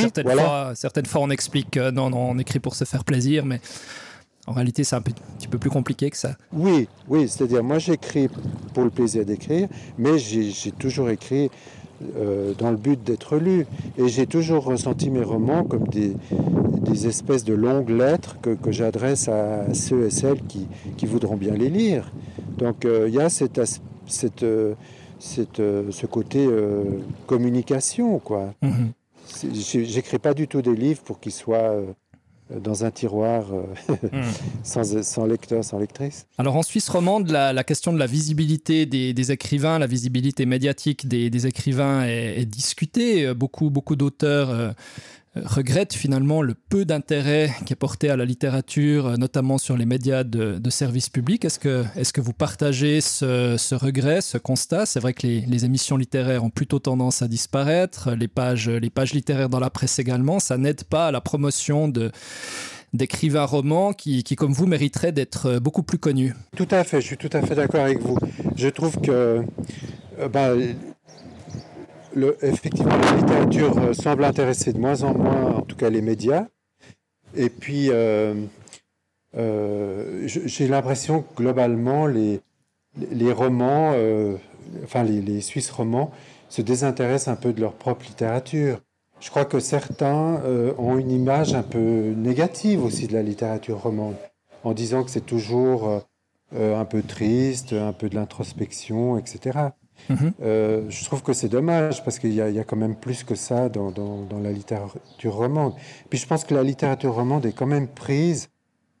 certaines, 0.00 0.30
fois, 0.32 0.72
certaines 0.74 1.06
fois 1.06 1.20
on 1.20 1.30
explique 1.30 1.70
que 1.70 1.90
non, 1.90 2.10
non, 2.10 2.30
on 2.30 2.38
écrit 2.38 2.58
pour 2.58 2.74
se 2.74 2.84
faire 2.84 3.04
plaisir, 3.04 3.46
mais 3.46 3.60
en 4.48 4.52
réalité, 4.52 4.84
c'est 4.84 4.94
un, 4.94 5.00
petit 5.00 5.48
peu 5.48 5.58
plus 5.58 5.70
compliqué 5.70 6.08
que 6.08 6.16
ça. 6.16 6.36
Oui, 6.52 6.88
oui, 7.08 7.28
c'est-à-dire 7.28 7.64
moi 7.64 7.78
j'écris 7.78 8.28
pour 8.74 8.84
le 8.84 8.90
plaisir 8.90 9.24
d'écrire, 9.24 9.68
mais 9.98 10.18
j'ai 10.18 10.72
toujours 10.72 11.10
écrit 11.10 11.50
euh, 12.16 12.52
dans 12.58 12.70
le 12.70 12.76
but 12.76 13.02
d'être 13.02 13.36
lu. 13.36 13.66
Et 13.98 14.08
j'ai 14.08 14.26
toujours 14.26 14.64
ressenti 14.64 15.10
mes 15.10 15.22
romans 15.22 15.64
comme 15.64 15.88
des, 15.88 16.12
des 16.82 17.06
espèces 17.06 17.44
de 17.44 17.54
longues 17.54 17.90
lettres 17.90 18.36
que, 18.40 18.50
que 18.50 18.72
j'adresse 18.72 19.28
à 19.28 19.72
ceux 19.74 20.06
et 20.06 20.10
celles 20.10 20.42
qui, 20.42 20.66
qui, 20.96 21.06
voudront 21.06 21.36
bien 21.36 21.54
les 21.54 21.68
lire. 21.68 22.12
Donc 22.58 22.84
euh, 22.84 23.06
il 23.08 23.14
y 23.14 23.20
a 23.20 23.28
cette, 23.28 23.60
cette, 24.06 24.42
euh, 24.42 24.74
cette, 25.18 25.56
ce 25.58 26.06
côté 26.06 26.48
communication, 27.26 28.18
quoi. 28.18 28.54
Mm-hmm. 28.62 29.84
J'écris 29.84 30.18
pas 30.18 30.34
du 30.34 30.46
tout 30.46 30.62
des 30.62 30.74
livres 30.74 31.02
pour 31.02 31.18
qu'ils 31.18 31.32
soient 31.32 31.74
dans 32.50 32.84
un 32.84 32.90
tiroir 32.90 33.46
hmm. 33.88 34.22
sans, 34.62 35.26
lecteur, 35.26 35.64
sans 35.64 35.78
lectrice. 35.78 36.26
Alors 36.38 36.56
en 36.56 36.62
Suisse 36.62 36.88
romande, 36.88 37.30
la, 37.30 37.64
question 37.64 37.92
de 37.92 37.98
la 37.98 38.06
visibilité 38.06 38.86
des, 38.86 39.32
écrivains, 39.32 39.78
la 39.78 39.86
visibilité 39.86 40.46
médiatique 40.46 41.08
des, 41.08 41.46
écrivains 41.46 42.04
est, 42.04 42.40
est, 42.40 42.46
discutée. 42.46 43.34
Beaucoup, 43.34 43.70
beaucoup 43.70 43.96
d'auteurs 43.96 44.74
regrette 45.44 45.94
finalement 45.94 46.42
le 46.42 46.54
peu 46.54 46.84
d'intérêt 46.84 47.50
qui 47.64 47.72
est 47.72 47.76
porté 47.76 48.10
à 48.10 48.16
la 48.16 48.24
littérature, 48.24 49.06
euh, 49.06 49.16
notamment 49.16 49.58
sur 49.58 49.76
les 49.76 49.86
médias 49.86 50.24
de, 50.24 50.70
service 50.70 51.08
public. 51.08 51.44
Est-ce 51.44 51.58
que, 51.58 51.84
est 51.96 52.10
que 52.12 52.20
vous 52.20 52.32
partagez 52.32 53.00
ce, 53.00 53.74
regret, 53.74 54.20
ce 54.20 54.38
constat? 54.38 54.86
C'est 54.86 55.00
vrai 55.00 55.14
que 55.14 55.26
les, 55.26 55.64
émissions 55.64 55.96
littéraires 55.96 56.44
ont 56.44 56.50
plutôt 56.50 56.78
tendance 56.78 57.22
à 57.22 57.28
disparaître, 57.28 58.12
les 58.12 58.28
pages, 58.28 58.68
les 58.68 58.90
pages 58.90 59.14
littéraires 59.14 59.48
dans 59.48 59.60
la 59.60 59.70
presse 59.70 59.98
également. 59.98 60.38
Ça 60.38 60.58
n'aide 60.58 60.84
pas 60.84 61.08
à 61.08 61.10
la 61.10 61.20
promotion 61.20 61.88
de 61.88 62.10
d'écrivains 62.92 63.44
romans 63.44 63.92
qui, 63.92 64.22
qui, 64.22 64.36
comme 64.36 64.52
vous, 64.52 64.66
mériteraient 64.66 65.12
d'être 65.12 65.58
beaucoup 65.58 65.82
plus 65.82 65.98
connus. 65.98 66.34
Tout 66.56 66.68
à 66.70 66.82
fait, 66.84 67.00
je 67.00 67.06
suis 67.06 67.16
tout 67.16 67.28
à 67.32 67.42
fait 67.42 67.54
d'accord 67.54 67.82
avec 67.82 68.00
vous. 68.00 68.16
Je 68.54 68.68
trouve 68.68 68.98
que 69.00 69.42
euh, 70.18 70.28
bah, 70.28 70.50
effectivement, 72.42 72.96
la 72.96 73.16
littérature 73.16 73.78
euh, 73.78 73.92
semble 73.92 74.24
intéresser 74.24 74.72
de 74.72 74.78
moins 74.78 75.02
en 75.02 75.14
moins, 75.14 75.56
en 75.56 75.62
tout 75.62 75.76
cas 75.76 75.90
les 75.90 76.02
médias. 76.02 76.46
Et 77.34 77.50
puis, 77.50 77.90
euh, 77.90 78.34
euh, 79.36 80.26
j'ai 80.26 80.68
l'impression 80.68 81.22
que 81.22 81.36
globalement, 81.36 82.06
les, 82.06 82.40
les 83.10 83.32
romans, 83.32 83.94
enfin 84.84 85.02
les, 85.02 85.40
Suisses 85.42 85.70
romans, 85.70 86.12
se 86.48 86.62
désintéressent 86.62 87.28
un 87.28 87.36
peu 87.36 87.52
de 87.52 87.60
leur 87.60 87.74
propre 87.74 88.06
littérature. 88.06 88.80
Je 89.20 89.28
crois 89.30 89.44
que 89.44 89.60
certains 89.60 90.40
ont 90.78 90.96
une 90.96 91.10
image 91.10 91.52
un 91.52 91.62
peu 91.62 92.14
négative 92.16 92.82
aussi 92.82 93.06
de 93.06 93.12
la 93.12 93.22
littérature 93.22 93.82
romande, 93.82 94.16
en 94.64 94.72
disant 94.72 95.04
que 95.04 95.10
c'est 95.10 95.26
toujours 95.26 96.02
un 96.54 96.84
peu 96.86 97.02
triste, 97.02 97.74
un 97.74 97.92
peu 97.92 98.08
de 98.08 98.14
l'introspection, 98.14 99.18
etc. 99.18 99.58
Mhm. 100.08 100.32
Euh, 100.42 100.82
je 100.88 101.04
trouve 101.04 101.22
que 101.22 101.32
c'est 101.32 101.48
dommage 101.48 102.04
parce 102.04 102.18
qu'il 102.18 102.32
y, 102.32 102.40
a 102.40 102.64
quand 102.64 102.76
même 102.76 102.94
plus 102.94 103.24
que 103.24 103.34
ça 103.34 103.68
dans, 103.68 103.92
la 104.42 104.52
littérature 104.52 105.34
romande. 105.34 105.74
Puis 106.08 106.18
je 106.18 106.26
pense 106.26 106.44
que 106.44 106.54
la 106.54 106.62
littérature 106.62 107.14
romande 107.14 107.46
est 107.46 107.52
quand 107.52 107.66
même 107.66 107.88
prise. 107.88 108.48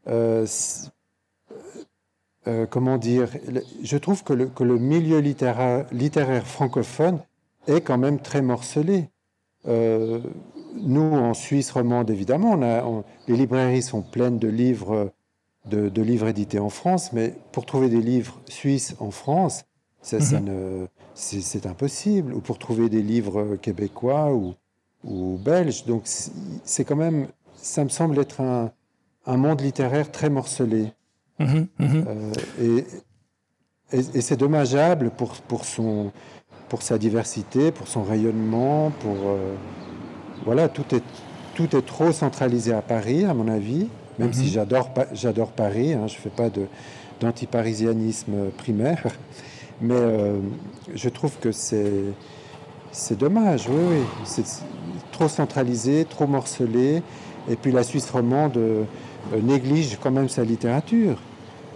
Euh, 0.08 0.46
euh, 2.48 2.66
comment 2.66 2.98
dire 2.98 3.28
Je 3.82 3.96
trouve 3.96 4.22
que 4.22 4.32
le, 4.32 4.78
milieu 4.78 5.18
littéraire, 5.18 6.46
francophone 6.46 7.20
est 7.66 7.80
quand 7.80 7.98
même 7.98 8.20
très 8.20 8.42
morcelé. 8.42 9.08
nous, 9.64 11.12
en 11.12 11.34
Suisse 11.34 11.70
romande, 11.70 12.10
évidemment, 12.10 12.56
les 13.28 13.36
librairies 13.36 13.82
sont 13.82 14.02
pleines 14.02 14.38
de 14.38 14.48
livres, 14.48 15.12
de 15.66 16.02
livres 16.02 16.28
édités 16.28 16.58
en 16.58 16.70
France, 16.70 17.12
mais 17.12 17.34
pour 17.52 17.66
trouver 17.66 17.88
des 17.88 18.00
livres 18.00 18.40
suisses 18.48 18.94
en 19.00 19.10
France, 19.10 19.64
Mhm. 20.12 20.88
c'est 21.14 21.66
impossible. 21.66 22.34
Ou 22.34 22.40
pour 22.40 22.58
trouver 22.58 22.88
des 22.88 23.02
livres 23.02 23.56
québécois 23.56 24.32
ou, 24.32 24.54
ou 25.04 25.38
belges. 25.38 25.84
Donc 25.86 26.02
c'est 26.04 26.84
quand 26.84 26.96
même, 26.96 27.28
ça 27.56 27.84
me 27.84 27.88
semble 27.88 28.18
être 28.18 28.40
un, 28.40 28.70
un 29.26 29.36
monde 29.36 29.60
littéraire 29.60 30.10
très 30.10 30.30
morcelé. 30.30 30.92
Mhm, 31.38 31.66
mhm. 31.78 32.04
Euh, 32.08 32.32
et, 33.92 33.96
et, 33.96 34.20
c'est 34.20 34.36
dommageable 34.36 35.10
pour, 35.10 35.34
pour, 35.34 35.64
son, 35.64 36.12
pour 36.68 36.82
sa 36.82 36.98
diversité, 36.98 37.72
pour 37.72 37.88
son 37.88 38.02
rayonnement, 38.02 38.90
pour... 39.00 39.16
Euh, 39.26 39.54
voilà, 40.44 40.68
tout 40.68 40.94
est, 40.94 41.02
tout 41.54 41.76
est 41.76 41.84
trop 41.84 42.12
centralisé 42.12 42.72
à 42.72 42.82
Paris, 42.82 43.24
à 43.24 43.34
mon 43.34 43.48
avis, 43.48 43.88
même 44.18 44.32
si 44.32 44.48
j'adore 44.48 44.90
j'adore 45.12 45.50
Paris, 45.50 45.92
hein, 45.92 46.06
je 46.06 46.14
ne 46.14 46.20
fais 46.20 46.30
pas 46.30 46.50
d'antiparisianisme 47.20 48.50
primaire. 48.56 49.02
Mais 49.80 49.94
euh, 49.94 50.38
je 50.94 51.08
trouve 51.08 51.36
que 51.38 51.52
c'est, 51.52 52.04
c'est 52.92 53.18
dommage, 53.18 53.68
oui, 53.68 53.82
oui. 53.90 54.02
C'est 54.24 54.44
trop 55.12 55.28
centralisé, 55.28 56.06
trop 56.08 56.26
morcelé. 56.26 57.02
Et 57.48 57.56
puis 57.56 57.72
la 57.72 57.82
Suisse 57.82 58.10
romande 58.10 58.56
euh, 58.56 58.84
néglige 59.42 59.98
quand 60.02 60.10
même 60.10 60.28
sa 60.28 60.44
littérature. 60.44 61.18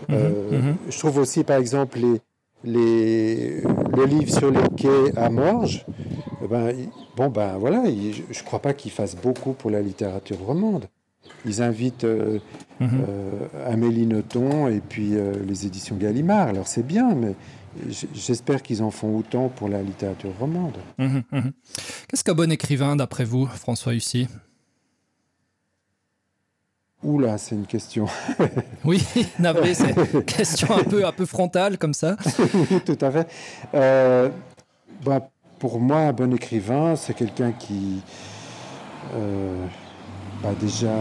Mhm, 0.08 0.16
euh, 0.16 0.50
mhm. 0.50 0.76
Je 0.88 0.98
trouve 0.98 1.18
aussi, 1.18 1.44
par 1.44 1.58
exemple, 1.58 1.98
les, 1.98 2.20
les, 2.64 3.60
le 3.96 4.04
livre 4.06 4.32
sur 4.32 4.50
les 4.50 4.68
quais 4.76 5.16
à 5.16 5.28
Morges, 5.28 5.84
eh 6.42 6.48
ben, 6.48 6.74
bon, 7.16 7.28
ben 7.28 7.58
voilà, 7.58 7.84
je 7.84 8.22
ne 8.22 8.44
crois 8.44 8.60
pas 8.60 8.72
qu'ils 8.72 8.90
fassent 8.90 9.16
beaucoup 9.16 9.52
pour 9.52 9.70
la 9.70 9.82
littérature 9.82 10.38
romande. 10.38 10.86
Ils 11.44 11.62
invitent 11.62 12.06
mhm. 12.80 13.04
Amélie 13.66 14.06
Nothomb 14.06 14.68
et 14.68 14.80
puis 14.80 15.14
les 15.46 15.66
éditions 15.66 15.96
Gallimard. 15.96 16.48
Alors 16.48 16.66
c'est 16.66 16.84
bien, 16.84 17.14
mais 17.14 17.34
J'espère 18.14 18.62
qu'ils 18.62 18.83
en 18.83 18.90
font 18.90 19.16
autant 19.16 19.48
pour 19.48 19.68
la 19.68 19.83
littérature 19.83 20.33
romande. 20.38 20.76
Mmh, 20.98 21.20
mmh. 21.30 21.40
Qu'est-ce 22.09 22.24
qu'un 22.24 22.35
bon 22.35 22.50
écrivain, 22.50 22.96
d'après 22.96 23.24
vous, 23.24 23.46
François 23.46 23.94
Hussy 23.94 24.26
Oula, 27.02 27.38
c'est 27.38 27.54
une 27.54 27.66
question. 27.66 28.06
oui, 28.85 29.02
navré, 29.38 29.72
c'est 29.72 29.94
une 30.12 30.24
question 30.24 30.76
un 30.76 30.85
peu, 30.85 31.06
un 31.06 31.12
peu 31.12 31.24
frontale 31.24 31.78
comme 31.78 31.94
ça. 31.94 32.16
oui, 32.54 32.80
tout 32.85 32.98
à 33.00 33.11
fait. 33.11 33.28
Euh, 33.72 34.28
bah, 35.04 35.30
pour 35.59 35.80
moi, 35.80 36.00
un 36.00 36.12
bon 36.12 36.35
écrivain, 36.35 36.96
c'est 36.96 37.14
quelqu'un 37.14 37.52
qui, 37.52 38.02
euh, 39.14 39.64
bah, 40.42 40.50
déjà, 40.61 40.92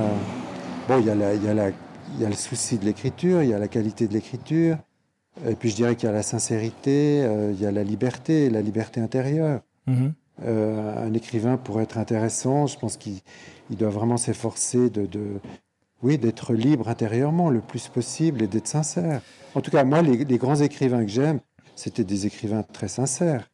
bon, 0.88 0.99
il 0.99 1.05
y, 1.05 1.10
y, 1.10 2.21
y 2.21 2.25
a 2.25 2.29
le 2.29 2.36
souci 2.36 2.77
de 2.77 2.86
l'écriture, 2.86 3.43
il 3.43 3.49
y 3.49 3.53
a 3.53 3.60
la 3.60 3.67
qualité 3.67 4.08
de 4.08 4.13
l'écriture, 4.13 4.77
et 5.47 5.56
puis 5.56 5.69
je 5.69 5.75
dirais 5.75 5.95
qu'il 5.95 6.08
y 6.08 6.10
a 6.10 6.13
la 6.13 6.23
sincérité, 6.23 7.23
euh, 7.23 7.52
il 7.54 7.62
y 7.62 7.65
a 7.65 7.71
la 7.71 7.84
liberté, 7.84 8.49
la 8.49 8.62
liberté 8.62 8.99
intérieure. 8.99 9.62
Mhm. 9.88 10.13
Euh, 10.45 11.08
un 11.08 11.13
écrivain, 11.13 11.58
pour 11.58 11.82
être 11.82 11.97
intéressant, 11.97 12.67
je 12.67 12.78
pense 12.78 12.97
qu'il 12.97 13.21
doit 13.71 13.89
vraiment 13.89 14.17
s'efforcer 14.17 14.89
de, 14.89 15.08
oui, 16.02 16.17
d'être 16.17 16.54
libre 16.54 16.88
intérieurement 16.88 17.49
le 17.49 17.60
plus 17.60 17.88
possible 17.88 18.41
et 18.41 18.47
d'être 18.47 18.67
sincère. 18.67 19.21
En 19.56 19.62
tout 19.62 19.71
cas, 19.71 19.84
moi, 19.84 20.02
les, 20.02 20.38
grands 20.38 20.56
écrivains 20.56 21.04
que 21.04 21.12
j'aime, 21.12 21.39
c'était 21.75 22.06
des 22.06 22.25
écrivains 22.25 22.63
très 22.63 22.88
sincères. 22.88 23.49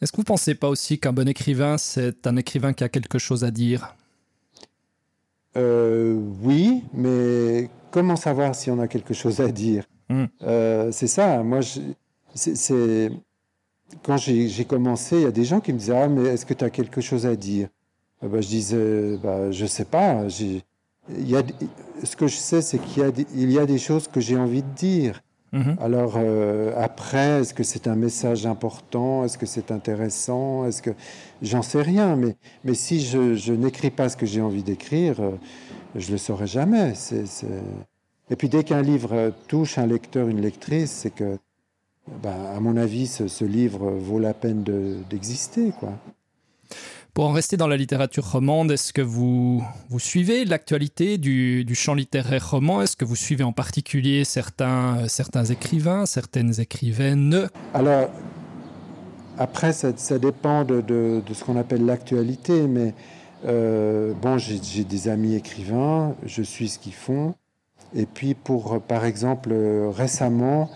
Est-ce 0.00 0.12
que 0.12 0.16
vous 0.16 0.22
ne 0.22 0.26
pensez 0.26 0.54
pas 0.54 0.68
aussi 0.68 0.98
qu'un 0.98 1.12
bon 1.12 1.28
écrivain, 1.28 1.78
c'est 1.78 2.26
un 2.26 2.36
écrivain 2.36 2.72
qui 2.72 2.84
a 2.84 2.88
quelque 2.88 3.18
chose 3.18 3.44
à 3.44 3.50
dire? 3.50 3.94
Euh, 5.56 6.18
Oui, 6.42 6.82
mais 6.92 7.70
comment 7.90 8.16
savoir 8.16 8.54
si 8.54 8.70
on 8.70 8.78
a 8.80 8.88
quelque 8.88 9.14
chose 9.14 9.40
à 9.40 9.48
dire? 9.48 9.84
Mm. 10.12 10.24
Euh, 10.42 10.92
c'est 10.92 11.06
ça. 11.06 11.42
Moi, 11.42 11.60
c'est 12.34 13.10
quand 14.04 14.16
j'ai 14.16 14.64
commencé, 14.64 15.16
il 15.16 15.22
y 15.22 15.26
a 15.26 15.32
des 15.32 15.44
gens 15.44 15.60
qui 15.60 15.72
me 15.72 15.78
disaient 15.78 15.96
ah 15.96 16.08
mais 16.08 16.28
est-ce 16.28 16.46
que 16.46 16.54
tu 16.54 16.64
as 16.64 16.70
quelque 16.70 17.00
chose 17.00 17.26
à 17.26 17.36
dire? 17.36 17.68
Ah, 18.22 18.28
bah, 18.28 18.40
Je 18.40 18.48
disais 18.48 19.18
bah, 19.22 19.50
je 19.50 19.66
sais 19.66 19.84
pas. 19.84 20.24
Il 21.10 21.28
y 21.28 21.36
a, 21.36 21.42
ce 22.04 22.16
que 22.16 22.28
je 22.28 22.36
sais, 22.36 22.62
c'est 22.62 22.78
qu'il 22.78 23.02
y, 23.02 23.06
a 23.06 23.10
des, 23.10 23.26
il 23.34 23.50
y 23.50 23.58
a 23.58 23.66
des 23.66 23.78
choses 23.78 24.08
que 24.08 24.20
j'ai 24.20 24.36
envie 24.36 24.62
de 24.62 24.74
dire. 24.76 25.20
Mm-hmm. 25.52 25.76
Alors 25.80 26.14
euh, 26.16 26.72
après, 26.76 27.40
est-ce 27.40 27.52
que 27.52 27.62
c'est 27.62 27.86
un 27.86 27.96
message 27.96 28.46
important? 28.46 29.24
Est-ce 29.24 29.36
que 29.36 29.44
c'est 29.46 29.70
intéressant? 29.70 30.64
Est-ce 30.66 30.80
que 30.80 30.92
j'en 31.42 31.62
sais 31.62 31.82
rien 31.82 32.16
Mais 32.16 32.36
mais 32.64 32.74
si 32.74 33.00
je, 33.00 33.34
je 33.34 33.52
n'écris 33.52 33.90
pas 33.90 34.08
ce 34.08 34.16
que 34.16 34.24
j'ai 34.24 34.40
envie 34.40 34.62
d'écrire, 34.62 35.20
euh, 35.20 35.32
je 35.96 36.12
le 36.12 36.18
saurai 36.18 36.46
jamais. 36.46 36.94
C'est 36.94 37.26
et 38.32 38.36
puis 38.36 38.48
dès 38.48 38.64
qu'un 38.64 38.80
livre 38.80 39.30
touche 39.46 39.76
un 39.76 39.86
lecteur, 39.86 40.26
une 40.26 40.40
lectrice, 40.40 40.90
c'est 40.90 41.14
que, 41.14 41.36
ben, 42.22 42.34
à 42.56 42.60
mon 42.60 42.78
avis, 42.78 43.06
ce, 43.06 43.44
livre 43.44 43.90
vaut 43.90 44.18
la 44.18 44.32
peine 44.32 44.64
d'exister. 45.10 45.70
quoi. 45.78 45.92
Pour 47.12 47.26
en 47.26 47.32
rester 47.32 47.58
dans 47.58 47.66
la 47.66 47.76
littérature 47.76 48.24
romande, 48.24 48.70
est-ce 48.70 48.94
que 48.94 49.02
vous, 49.02 49.62
vous 49.90 49.98
suivez 49.98 50.46
l'actualité 50.46 51.18
du, 51.18 51.66
du, 51.66 51.74
champ 51.74 51.92
littéraire 51.92 52.52
roman? 52.52 52.80
Est-ce 52.80 52.96
que 52.96 53.04
vous 53.04 53.16
suivez 53.16 53.44
en 53.44 53.52
particulier 53.52 54.24
certains, 54.24 55.06
certains 55.08 55.44
écrivains, 55.44 56.06
certaines 56.06 56.58
écrivaines? 56.58 57.50
Alors, 57.74 58.08
après, 59.36 59.74
ça, 59.74 59.92
ça 59.94 60.18
dépend 60.18 60.64
de, 60.64 60.80
de, 60.80 61.20
de 61.26 61.34
ce 61.34 61.44
qu'on 61.44 61.58
appelle 61.58 61.84
l'actualité, 61.84 62.66
mais 62.66 62.94
euh, 63.44 64.14
bon, 64.14 64.38
j'ai 64.38 64.84
des 64.84 65.08
amis 65.08 65.34
écrivains, 65.34 66.14
je 66.24 66.42
suis 66.42 66.70
ce 66.70 66.78
qu'ils 66.78 66.94
font. 66.94 67.34
Et 67.94 68.06
puis 68.06 68.34
pour, 68.34 68.80
par 68.80 69.04
exemple, 69.04 69.50
euh, 69.52 69.90
récemment, 69.90 70.70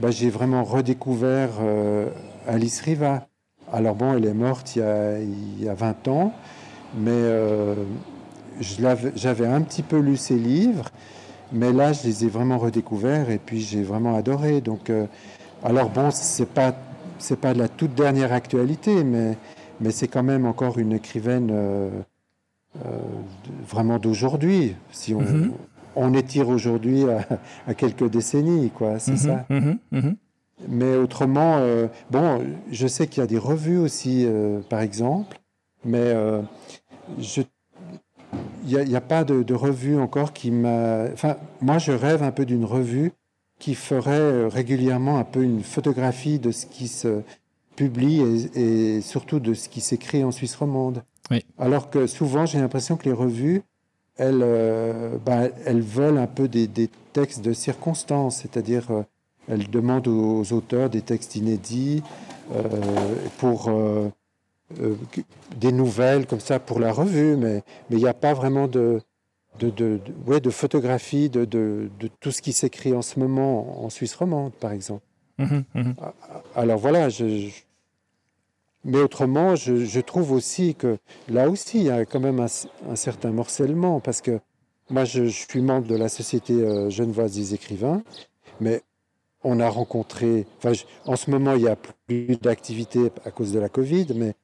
bah, 0.00 0.10
j'ai 0.10 0.30
vraiment 0.30 0.64
redécouvert 0.64 1.50
euh, 1.60 2.08
Alice 2.46 2.80
Riva. 2.80 3.28
Alors 3.72 3.94
bon, 3.94 4.14
elle 4.14 4.24
est 4.24 4.34
morte 4.34 4.76
il 4.76 4.80
y 4.80 4.82
a, 4.82 5.18
il 5.18 5.62
y 5.62 5.68
a 5.68 5.74
20 5.74 6.08
ans, 6.08 6.32
mais 6.96 7.10
euh, 7.10 7.74
j'avais 8.60 9.46
un 9.46 9.62
petit 9.62 9.82
peu 9.82 9.98
lu 9.98 10.16
ses 10.16 10.36
livres, 10.36 10.90
mais 11.52 11.72
là, 11.72 11.92
je 11.92 12.06
les 12.06 12.24
ai 12.24 12.28
vraiment 12.28 12.58
redécouverts 12.58 13.30
et 13.30 13.38
puis 13.38 13.60
j'ai 13.60 13.82
vraiment 13.82 14.14
adoré. 14.14 14.60
Donc, 14.60 14.90
alors 15.64 15.88
bon, 15.90 16.10
c'est 16.10 16.48
pas 16.48 16.74
pas 17.40 17.54
de 17.54 17.58
la 17.58 17.68
toute 17.68 17.94
dernière 17.94 18.32
actualité, 18.32 19.04
mais 19.04 19.38
mais 19.80 19.90
c'est 19.90 20.08
quand 20.08 20.22
même 20.22 20.44
encore 20.44 20.78
une 20.78 20.92
écrivaine 20.92 21.50
vraiment 23.66 23.98
d'aujourd'hui. 23.98 24.76
Si 24.90 25.14
on, 25.14 25.22
mhm. 25.22 25.52
On 25.96 26.14
étire 26.14 26.48
aujourd'hui 26.48 27.04
à, 27.66 27.74
quelques 27.74 28.08
décennies, 28.08 28.70
quoi, 28.70 28.98
c'est 28.98 29.12
mhm, 29.12 29.16
ça. 29.18 29.46
Mhm, 29.50 30.16
mais 30.68 30.96
autrement, 30.96 31.60
bon, 32.10 32.40
je 32.70 32.86
sais 32.86 33.08
qu'il 33.08 33.20
y 33.20 33.24
a 33.24 33.26
des 33.26 33.38
revues 33.38 33.78
aussi, 33.78 34.28
par 34.68 34.80
exemple, 34.80 35.40
mais 35.84 36.14
je 37.18 37.42
il 38.66 38.78
n'y 38.84 38.96
a, 38.96 39.00
pas 39.00 39.24
de, 39.24 39.42
de, 39.42 39.54
revue 39.54 39.98
encore 39.98 40.32
qui 40.32 40.50
m'a. 40.50 41.06
Enfin, 41.12 41.36
moi, 41.60 41.78
je 41.78 41.92
rêve 41.92 42.22
un 42.22 42.30
peu 42.30 42.46
d'une 42.46 42.64
revue 42.64 43.12
qui 43.58 43.74
ferait 43.74 44.18
euh, 44.18 44.48
régulièrement 44.48 45.18
un 45.18 45.24
peu 45.24 45.42
une 45.42 45.62
photographie 45.62 46.38
de 46.38 46.50
ce 46.50 46.66
qui 46.66 46.88
se 46.88 47.22
publie 47.76 48.20
et, 48.54 49.00
surtout 49.00 49.40
de 49.40 49.54
ce 49.54 49.68
qui 49.68 49.80
s'écrit 49.80 50.24
en 50.24 50.30
Suisse 50.30 50.56
romande. 50.56 51.04
Oui. 51.30 51.44
Alors 51.58 51.90
que 51.90 52.06
souvent, 52.06 52.46
j'ai 52.46 52.58
l'impression 52.58 52.96
que 52.96 53.04
les 53.04 53.12
revues, 53.12 53.62
elles, 54.16 54.42
euh, 54.42 55.16
bah, 55.24 55.48
elles 55.64 55.80
veulent 55.80 56.18
un 56.18 56.26
peu 56.26 56.48
des, 56.48 56.66
des 56.66 56.88
textes 57.12 57.42
de 57.42 57.52
circonstance, 57.52 58.38
c'est-à-dire 58.42 58.90
euh, 58.90 59.02
elles 59.48 59.70
demandent 59.70 60.08
aux, 60.08 60.52
auteurs 60.52 60.90
des 60.90 61.02
textes 61.02 61.36
inédits 61.36 62.02
euh, 62.54 62.68
pour 63.38 63.70
des 65.60 65.72
nouvelles 65.72 66.26
comme 66.26 66.40
ça 66.40 66.58
pour 66.58 66.78
la 66.78 66.92
revue, 66.92 67.36
mais 67.36 67.62
il 67.90 67.98
n'y 67.98 68.06
a 68.06 68.14
pas 68.14 68.32
vraiment 68.32 68.68
de, 68.68 69.02
de, 69.58 69.68
de, 69.70 70.00
ouais, 70.26 70.40
de 70.40 70.50
photographie 70.50 71.28
de, 71.28 71.44
de, 71.44 71.90
tout 72.20 72.30
ce 72.30 72.40
qui 72.40 72.52
s'écrit 72.52 72.94
en 72.94 73.02
ce 73.02 73.18
moment 73.18 73.84
en 73.84 73.90
Suisse 73.90 74.14
romande, 74.14 74.52
par 74.52 74.72
exemple. 74.72 75.04
Mmh 75.38 75.62
mmh 75.74 75.92
alors 76.54 76.78
voilà, 76.78 77.08
je, 77.08 77.50
mais 78.84 78.98
autrement, 78.98 79.54
je, 79.54 79.84
je, 79.84 80.00
trouve 80.00 80.32
aussi 80.32 80.74
que 80.74 80.98
là 81.28 81.48
aussi, 81.48 81.78
il 81.78 81.84
y 81.84 81.90
a 81.90 82.04
quand 82.04 82.20
même 82.20 82.40
un, 82.40 82.96
certain 82.96 83.30
morcellement, 83.30 84.00
parce 84.00 84.20
que 84.20 84.40
moi, 84.90 85.04
je, 85.04 85.24
suis 85.24 85.60
membre 85.60 85.86
de 85.86 85.96
la 85.96 86.08
Société 86.08 86.54
euh, 86.54 86.90
Genevoise 86.90 87.34
des 87.34 87.54
écrivains, 87.54 88.02
mais 88.60 88.82
on 89.44 89.60
a 89.60 89.68
rencontré, 89.68 90.46
enfin, 90.58 90.72
en 91.04 91.16
ce 91.16 91.30
moment, 91.30 91.54
il 91.54 91.62
n'y 91.62 91.68
a 91.68 91.76
plus 92.06 92.36
d'activité 92.36 93.10
à 93.24 93.30
cause 93.30 93.52
de 93.52 93.58
la 93.58 93.68
Covid, 93.68 94.08
mais 94.14 94.34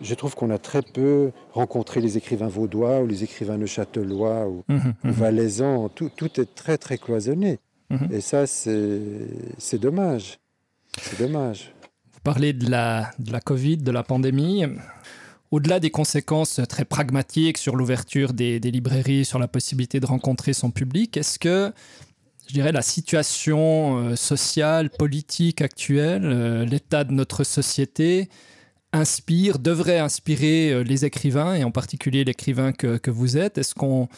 je 0.00 0.14
trouve 0.14 0.34
qu'on 0.34 0.50
a 0.50 0.58
très 0.58 0.82
peu 0.82 1.32
rencontré 1.52 2.00
les 2.00 2.18
écrivains 2.18 2.48
vaudois 2.48 3.00
ou 3.00 3.06
les 3.06 3.24
écrivains 3.24 3.56
neuchâtelois 3.56 4.46
ou, 4.46 4.62
mmh, 4.68 4.78
ou 5.04 5.12
valaisans. 5.12 5.88
Tout, 5.88 6.10
tout, 6.14 6.38
est 6.38 6.54
très, 6.54 6.76
très 6.76 6.98
cloisonné. 6.98 7.58
Mmh. 7.88 7.96
Et 8.12 8.20
ça, 8.20 8.46
c'est 8.46 9.78
dommage. 9.78 10.38
C'est 11.00 11.18
dommage. 11.18 11.72
Vous 12.26 12.32
parlez 12.32 12.52
de 12.52 12.68
la, 12.68 13.12
de 13.20 13.30
la 13.30 13.38
Covid, 13.38 13.76
de 13.76 13.92
la 13.92 14.02
pandémie. 14.02 14.64
Au-delà 15.52 15.78
des 15.78 15.90
conséquences 15.90 16.60
très 16.68 16.84
pragmatiques 16.84 17.56
sur 17.56 17.76
l'ouverture 17.76 18.32
des, 18.32 18.58
des, 18.58 18.72
librairies, 18.72 19.24
sur 19.24 19.38
la 19.38 19.46
possibilité 19.46 20.00
de 20.00 20.06
rencontrer 20.06 20.52
son 20.52 20.72
public, 20.72 21.16
est-ce 21.16 21.38
que, 21.38 21.72
je 22.48 22.52
dirais, 22.52 22.72
la 22.72 22.82
situation 22.82 23.98
euh, 23.98 24.16
sociale, 24.16 24.90
politique 24.90 25.62
actuelle, 25.62 26.22
euh, 26.24 26.64
l'état 26.64 27.04
de 27.04 27.12
notre 27.12 27.44
société, 27.44 28.28
inspire, 28.92 29.60
devrait 29.60 30.00
inspirer 30.00 30.72
euh, 30.72 30.82
les 30.82 31.04
écrivains, 31.04 31.54
et 31.54 31.62
en 31.62 31.70
particulier 31.70 32.24
l'écrivain 32.24 32.72
que, 32.72 32.96
que, 32.96 33.12
vous 33.12 33.36
êtes? 33.36 33.56
Est-ce 33.56 33.76
qu'on 33.76 34.08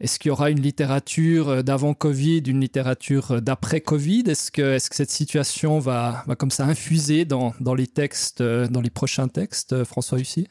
est-ce 0.00 0.18
qu'il 0.18 0.28
y 0.28 0.32
aura 0.32 0.50
une 0.50 0.60
littérature 0.60 1.48
euh, 1.48 1.62
d'avant 1.62 1.92
Covid, 1.92 2.42
une 2.46 2.60
littérature 2.60 3.32
euh, 3.32 3.40
d'après 3.40 3.80
Covid? 3.80 4.24
Est-ce 4.28 4.52
que, 4.52 4.78
cette 4.78 5.10
situation 5.10 5.80
va, 5.80 6.24
comme 6.38 6.50
ça 6.50 6.64
infuser 6.64 7.24
dans, 7.24 7.52
les 7.76 7.86
textes, 7.86 8.42
dans 8.42 8.80
les 8.80 8.90
prochains 8.90 9.28
textes, 9.28 9.84
François 9.84 10.18
Hussy 10.18 10.46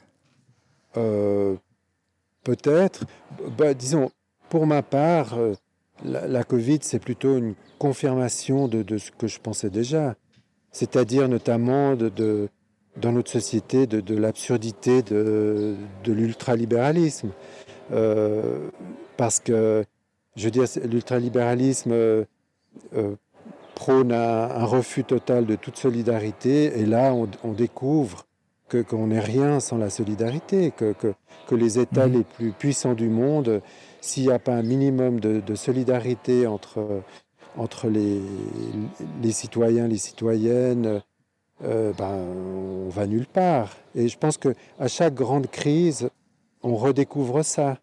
euh, 0.98 1.56
Peut-être. 2.44 3.06
Bah, 3.58 3.74
disons, 3.74 4.12
pour 4.50 4.68
ma 4.68 4.82
part, 4.82 5.38
la, 6.04 6.44
Covid, 6.44 6.80
c'est 6.82 7.00
plutôt 7.00 7.38
une 7.38 7.56
confirmation 7.80 8.68
de, 8.68 8.98
ce 8.98 9.12
que 9.12 9.28
je 9.28 9.40
pensais 9.40 9.70
déjà. 9.70 10.16
C'est-à-dire 10.72 11.28
notamment 11.28 11.96
dans 11.96 13.12
notre 13.12 13.32
société 13.32 13.88
de, 13.88 14.16
l'absurdité 14.16 15.02
de, 15.02 15.76
l'ultralibéralisme. 16.06 17.32
Euh, 17.92 18.70
parce 19.18 19.40
que, 19.40 19.84
je 20.36 20.46
veux 20.46 20.52
dire, 20.52 20.66
l'ultralibéralisme 20.86 21.92
euh, 21.92 22.26
euh, 22.96 23.16
prône 23.76 24.12
un, 24.12 24.50
un, 24.50 24.66
refus 24.66 25.04
total 25.04 25.46
de 25.46 25.56
toute 25.56 25.78
solidarité, 25.78 26.80
et 26.80 26.86
là, 26.86 27.14
on, 27.14 27.28
on 27.44 27.52
découvre 27.52 28.26
que 28.70 28.82
qu'on 28.82 29.08
n'est 29.08 29.20
rien 29.20 29.60
sans 29.60 29.78
la 29.78 29.90
solidarité, 29.90 30.72
que, 30.72 30.94
que, 30.94 31.14
que 31.48 31.56
les 31.56 31.80
États 31.80 32.08
mmh. 32.08 32.14
les 32.14 32.24
plus 32.24 32.52
puissants 32.52 32.94
du 32.94 33.10
monde, 33.10 33.62
s'il 34.02 34.24
n'y 34.24 34.32
a 34.32 34.40
pas 34.40 34.54
un 34.54 34.64
minimum 34.64 35.20
de, 35.20 35.40
de 35.40 35.56
solidarité 35.56 36.48
entre, 36.48 37.02
entre 37.58 37.88
les, 37.88 38.22
les 39.22 39.32
citoyens, 39.32 39.88
les 39.88 39.98
citoyennes, 39.98 41.02
euh, 41.64 41.92
ben, 41.98 42.14
on 42.86 42.90
va 42.90 43.08
nulle 43.08 43.26
part. 43.26 43.76
Et 43.96 44.08
je 44.08 44.18
pense 44.18 44.38
que 44.38 44.54
à 44.80 44.88
chaque 44.88 45.16
grande 45.16 45.48
crise, 45.48 46.10
on 46.62 46.76
redécouvre 46.76 47.44
ça. 47.44 47.78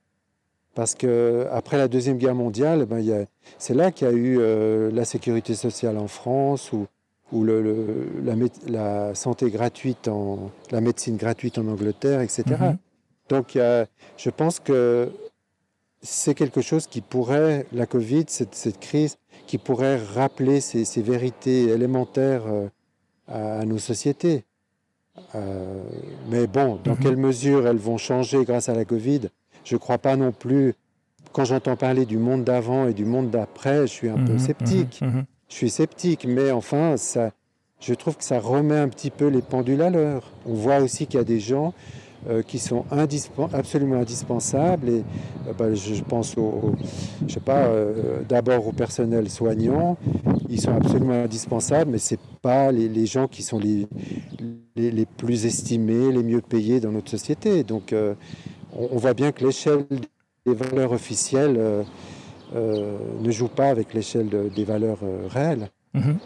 Parce 0.75 0.95
que 0.95 1.47
après 1.53 1.77
la 1.79 1.89
deuxième 1.89 2.19
guerre 2.19 2.35
mondiale, 2.35 2.85
ben, 2.87 3.27
c'est 3.59 3.75
là 3.75 3.93
qu'il 3.93 4.09
y 4.09 4.11
a 4.11 4.15
eu 4.15 4.39
euh, 4.41 4.91
la 4.91 5.05
sécurité 5.05 5.55
sociale 5.55 5.99
en 5.99 6.09
France 6.09 6.73
ou, 6.73 6.87
ou 7.33 7.45
le, 7.45 7.63
le, 7.63 8.07
la, 8.25 8.35
la, 8.67 9.15
santé 9.15 9.51
gratuite, 9.51 10.09
en, 10.09 10.51
la 10.71 10.81
médecine 10.81 11.17
gratuite 11.17 11.59
en 11.59 11.67
Angleterre, 11.69 12.21
etc. 12.21 12.43
Mm 12.49 12.55
-hmm. 12.55 12.77
Donc, 13.31 13.59
je 14.25 14.31
pense 14.31 14.61
que 14.61 15.09
c'est 16.05 16.35
quelque 16.35 16.61
chose 16.61 16.87
qui 16.87 17.01
pourrait, 17.01 17.67
la 17.73 17.87
Covid, 17.87 18.27
cette, 18.29 18.55
cette 18.55 18.79
crise, 18.79 19.17
qui 19.47 19.59
pourrait 19.59 19.97
rappeler 19.97 20.61
ces, 20.61 20.85
ces 20.85 21.03
vérités 21.03 21.63
élémentaires 21.65 22.47
euh, 22.47 22.69
à, 23.27 23.61
à 23.61 23.65
nos 23.65 23.79
sociétés. 23.79 24.45
Euh, 25.35 25.83
mais 26.29 26.47
bon, 26.47 26.79
dans 26.85 26.95
mmh. 26.95 26.99
quelle 26.99 27.17
mesure 27.17 27.67
elles 27.67 27.77
vont 27.79 27.99
changer 27.99 28.45
grâce 28.45 28.69
à 28.69 28.75
la 28.75 28.85
Covid 28.85 29.23
Je 29.65 29.75
ne 29.75 29.79
crois 29.79 29.99
pas 29.99 30.17
non 30.17 30.33
plus. 30.33 30.75
Quand 31.33 31.45
j'entends 31.45 31.77
parler 31.77 32.05
du 32.05 32.19
monde 32.19 32.45
d'avant 32.45 32.87
et 32.87 32.95
du 32.95 33.05
monde 33.05 33.31
d'après, 33.31 33.83
je 33.83 33.93
suis 33.93 34.09
un 34.09 34.17
mmh, 34.17 34.25
peu 34.25 34.39
sceptique. 34.39 35.01
Mmh, 35.03 35.23
je 35.49 35.55
suis 35.55 35.71
sceptique, 35.71 36.27
mais 36.29 36.53
enfin, 36.53 36.97
ça, 36.97 37.33
je 37.81 37.95
trouve 37.95 38.17
que 38.17 38.25
ça 38.25 38.39
remet 38.39 38.77
un 38.77 38.89
petit 38.89 39.11
peu 39.11 39.27
les 39.27 39.43
pendules 39.43 39.83
à 39.83 39.91
l'heure. 39.91 40.31
On 40.47 40.55
voit 40.55 40.79
aussi 40.79 41.07
qu'il 41.07 41.19
y 41.19 41.21
a 41.21 41.25
des 41.25 41.41
gens 41.41 41.75
euh, 42.27 42.41
qui 42.41 42.59
sont 42.59 42.87
absolument 43.53 43.97
indispensables. 43.97 44.89
Et 44.89 45.05
euh, 45.47 45.53
bah, 45.59 45.75
je, 45.75 45.93
je, 45.93 46.03
pense 46.03 46.39
au, 46.39 46.73
je 47.27 47.35
sais 47.35 47.41
pas, 47.41 47.67
euh, 47.67 48.21
d'abord 48.27 48.67
au 48.67 48.73
personnel 48.73 49.29
soignant. 49.29 49.99
Ils 50.49 50.59
sont 50.59 50.75
absolument 50.75 51.25
indispensables, 51.25 51.91
mais 51.91 51.99
c'est 51.99 52.21
pas 52.41 52.73
les, 52.73 52.89
les, 52.89 53.05
gens 53.05 53.29
qui 53.29 53.43
sont 53.43 53.59
les, 53.59 53.87
les, 54.75 54.91
les, 54.91 55.05
plus 55.05 55.45
estimés, 55.45 56.13
les 56.13 56.23
mieux 56.23 56.41
payés 56.41 56.81
dans 56.81 56.93
notre 56.93 57.11
société. 57.11 57.63
Donc, 57.63 57.95
on, 58.75 58.97
voit 58.97 59.15
bien 59.15 59.33
que 59.33 59.45
l'échelle 59.45 59.87
des 60.47 60.55
valeurs 60.55 60.93
officielles 60.93 61.57
euh, 61.59 61.83
euh, 62.55 62.99
ne 63.21 63.31
joue 63.31 63.49
pas 63.49 63.69
avec 63.69 63.95
l'échelle 63.95 64.29
de, 64.29 64.51
des 64.55 64.65
valeurs 64.65 64.99
réelles. 65.31 65.71
Mm 65.95 66.01
-hmm. 66.01 66.17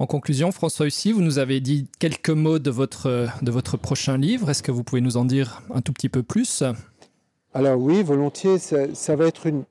En 0.00 0.06
conclusion, 0.06 0.52
François 0.52 0.86
Hussy, 0.86 1.12
vous 1.12 1.22
nous 1.22 1.38
avez 1.38 1.60
dit 1.60 1.88
quelques 1.98 2.30
mots 2.30 2.60
de 2.60 2.70
votre, 2.70 3.28
de 3.42 3.50
votre 3.50 3.76
prochain 3.76 4.16
livre. 4.16 4.48
Est-ce 4.50 4.62
que 4.62 4.70
vous 4.72 4.84
pouvez 4.84 5.00
nous 5.00 5.16
en 5.16 5.24
dire 5.24 5.62
un 5.74 5.80
tout 5.80 5.92
petit 5.92 6.08
peu 6.08 6.22
plus? 6.22 6.62
Alors 7.52 7.78
oui, 7.80 8.04
volontiers. 8.04 8.58
Ça, 8.58 8.94
ça 8.94 9.16
va 9.16 9.26
être 9.26 9.46
une, 9.46 9.64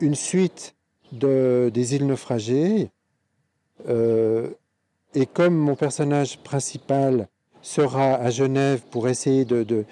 une 0.00 0.14
suite 0.14 0.76
de, 1.12 1.70
des 1.74 1.94
îles 1.94 2.06
naufragées. 2.06 2.90
Euh, 3.88 4.48
et 5.14 5.26
comme 5.26 5.54
mon 5.54 5.76
personnage 5.76 6.38
principal 6.38 7.28
sera 7.60 8.14
à 8.14 8.30
Genève 8.30 8.82
pour 8.90 9.08
essayer 9.08 9.44
de, 9.44 9.62
de, 9.62 9.84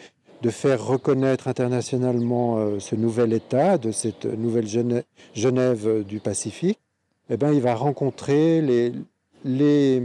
de 0.42 0.50
faire 0.50 0.84
reconnaître 0.84 1.48
internationalement 1.48 2.58
euh, 2.58 2.78
ce 2.78 2.94
nouvel 2.94 3.32
État, 3.32 3.78
de 3.78 3.92
cette 3.92 4.24
nouvelle 4.24 4.66
Genève, 4.66 5.04
Genève 5.34 6.04
du 6.04 6.20
Pacifique, 6.20 6.78
eh 7.28 7.36
ben, 7.36 7.52
il 7.52 7.60
va 7.60 7.74
rencontrer 7.74 8.60
les, 8.60 10.02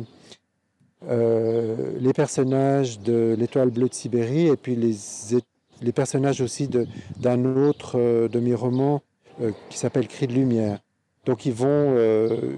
euh, 1.10 1.92
les 2.00 2.14
personnages 2.14 3.00
de 3.00 3.36
l'étoile 3.38 3.70
bleue 3.70 3.90
de 3.90 3.94
Sibérie 3.94 4.48
et 4.48 4.56
puis 4.56 4.76
les, 4.76 4.96
les 5.82 5.92
personnages 5.92 6.42
aussi 6.42 6.70
d'un 7.20 7.46
autre 7.46 7.98
euh, 7.98 8.28
de 8.28 8.40
mes 8.40 8.54
romans 8.54 9.02
euh, 9.42 9.52
qui 9.70 9.78
s'appelle 9.78 10.08
Cri 10.08 10.28
de 10.28 10.34
lumière. 10.34 10.80
Donc 11.26 11.46
ils 11.46 11.54
vont 11.54 11.68
euh, 11.68 12.54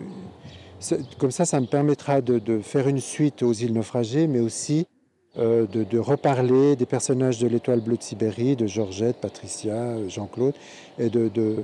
comme 1.18 1.32
ça, 1.32 1.46
ça 1.46 1.60
me 1.60 1.66
permettra 1.66 2.22
de, 2.22 2.40
de, 2.40 2.60
faire 2.60 2.88
une 2.88 3.00
suite 3.00 3.42
aux 3.42 3.54
îles 3.54 3.74
naufragées, 3.74 4.28
mais 4.28 4.40
aussi 4.40 4.82
euh, 4.82 4.97
de, 5.38 5.84
de 5.84 6.00
reparler 6.00 6.76
des 6.76 6.86
personnages 6.86 7.40
de 7.40 7.48
l'étoile 7.48 7.82
bleue 7.82 7.98
de 7.98 8.04
Sibérie, 8.04 8.56
de 8.56 8.66
Georgette, 8.66 9.18
Patricia, 9.18 10.08
Jean-Claude, 10.08 10.56
et 10.98 11.10
de, 11.10 11.28
de, 11.30 11.56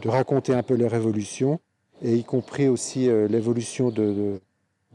de 0.00 0.08
raconter 0.08 0.54
un 0.54 0.62
peu 0.62 0.74
les 0.74 0.86
révolutions, 0.86 1.58
et 2.02 2.14
y 2.14 2.24
compris 2.24 2.68
aussi 2.68 3.08
euh, 3.08 3.26
l'évolution 3.26 3.90
de, 3.90 4.40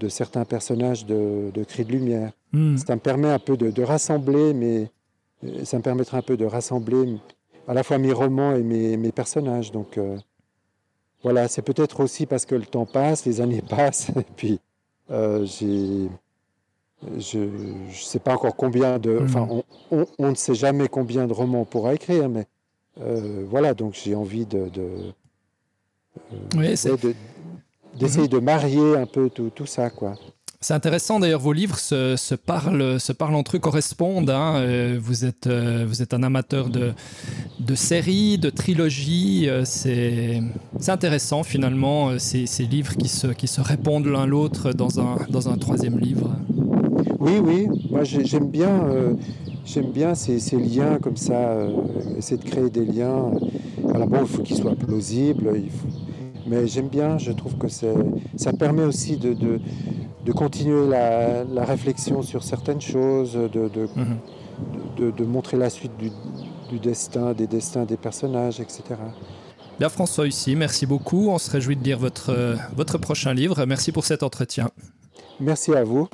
certains 0.07 0.45
personnages 0.45 1.05
de, 1.05 1.51
de 1.53 1.63
Cris 1.63 1.85
de 1.85 1.91
lumière. 1.91 2.31
Mmh. 2.53 2.77
Ça 2.77 2.95
me 2.95 3.01
permet 3.01 3.29
un 3.29 3.39
peu 3.39 3.57
de, 3.57 3.69
de 3.69 3.83
rassembler 3.83 4.53
mes, 4.53 4.89
ça 5.63 5.77
me 5.77 5.83
permettra 5.83 6.17
un 6.17 6.21
peu 6.21 6.37
de 6.37 6.45
rassembler 6.45 7.17
à 7.67 7.73
la 7.73 7.83
fois 7.83 7.97
mes 7.97 8.11
romans 8.11 8.55
et 8.55 8.63
mes, 8.63 8.97
mes 8.97 9.11
personnages. 9.11 9.71
Donc 9.71 9.99
voilà, 11.23 11.47
c'est 11.47 11.61
peut-être 11.61 11.99
aussi 11.99 12.25
parce 12.25 12.45
que 12.45 12.55
le 12.55 12.65
temps 12.65 12.85
passe, 12.85 13.25
les 13.25 13.41
années 13.41 13.61
passent, 13.69 14.09
et 14.09 14.25
puis 14.35 14.59
j'ai 15.09 16.09
je 17.17 17.39
ne 17.39 17.93
sais 17.93 18.19
pas 18.19 18.33
encore 18.33 18.55
combien 18.55 18.99
de. 18.99 19.11
Hmm. 19.11 19.23
Enfin, 19.23 19.47
on, 19.91 20.05
on, 20.17 20.29
ne 20.29 20.35
sait 20.35 20.55
jamais 20.55 20.87
combien 20.87 21.27
de 21.27 21.33
romans 21.33 21.61
on 21.61 21.65
pourra 21.65 21.93
écrire, 21.93 22.29
mais 22.29 22.45
euh, 22.99 23.45
voilà, 23.49 23.73
donc 23.73 23.97
j'ai 24.01 24.15
envie 24.15 24.45
de. 24.45 24.69
de 24.69 25.13
euh, 26.33 26.75
d'essayer 27.95 28.27
de, 28.27 28.39
marier 28.39 28.97
un 28.97 29.05
peu 29.05 29.29
tout, 29.29 29.51
tout 29.53 29.65
ça, 29.65 29.89
quoi. 29.89 30.15
C'est 30.63 30.73
intéressant 30.75 31.19
d'ailleurs, 31.19 31.39
vos 31.39 31.53
livres 31.53 31.79
se, 31.79 32.15
se, 32.15 32.35
parlent, 32.35 32.99
se 32.99 33.11
parlent 33.11 33.33
entre 33.33 33.55
eux, 33.55 33.59
correspondent. 33.59 34.29
Hein. 34.29 34.57
Euh, 34.57 34.99
vous, 35.01 35.25
êtes, 35.25 35.47
vous 35.47 36.03
êtes 36.03 36.13
un 36.13 36.21
amateur 36.21 36.69
de, 36.69 36.93
de 37.59 37.75
séries, 37.75 38.37
de 38.37 38.51
trilogies. 38.51 39.49
C'est 39.65 40.39
intéressant 40.87 41.41
finalement, 41.41 42.19
ces, 42.19 42.45
ces, 42.45 42.65
livres 42.65 42.95
qui 42.95 43.07
se, 43.07 43.27
qui 43.27 43.47
se 43.47 43.59
répondent 43.59 44.05
l'un 44.05 44.27
l'autre 44.27 44.71
dans 44.71 44.99
un, 44.99 45.17
dans 45.29 45.49
un 45.49 45.57
troisième 45.57 45.97
livre. 45.97 46.35
Oui, 47.21 47.33
oui, 47.37 47.67
moi 47.91 48.03
j'aime 48.03 48.49
bien, 48.49 48.83
euh, 48.85 49.13
j'aime 49.63 49.91
bien 49.91 50.15
ces, 50.15 50.39
liens 50.57 50.97
comme 50.99 51.17
ça, 51.17 51.33
euh, 51.33 51.69
essayer 52.17 52.41
de 52.41 52.49
créer 52.49 52.71
des 52.71 52.83
liens. 52.83 53.29
Alors 53.93 54.07
bon, 54.07 54.21
il 54.21 54.27
faut 54.27 54.41
qu'ils 54.41 54.57
soient 54.57 54.75
plausibles, 54.75 55.53
mais 56.47 56.65
j'aime 56.65 56.87
bien, 56.87 57.19
je 57.19 57.31
trouve 57.31 57.57
que 57.57 57.67
ça 57.67 58.53
permet 58.57 58.83
aussi 58.83 59.17
de, 59.17 59.33
de, 59.35 60.31
continuer 60.31 60.89
la, 60.89 61.63
réflexion 61.63 62.23
sur 62.23 62.43
certaines 62.43 62.81
choses, 62.81 63.33
de, 63.33 63.69
de, 63.69 63.87
mhm. 65.23 65.27
montrer 65.27 65.57
la 65.57 65.69
suite 65.69 65.95
du, 65.99 66.09
du, 66.71 66.79
destin, 66.79 67.33
des 67.33 67.45
destins 67.45 67.85
des 67.85 67.97
personnages, 67.97 68.59
etc. 68.59 68.81
Bien 69.77 69.89
François 69.89 70.27
ici, 70.27 70.55
merci 70.55 70.87
beaucoup. 70.87 71.29
On 71.29 71.37
se 71.37 71.51
réjouit 71.51 71.75
de 71.75 71.83
lire 71.83 71.99
votre, 71.99 72.57
votre 72.75 72.97
prochain 72.97 73.35
livre. 73.35 73.63
Merci 73.67 73.91
pour 73.91 74.05
cet 74.05 74.23
entretien. 74.23 74.71
Merci 75.39 75.75
à 75.75 75.83
vous. 75.83 76.09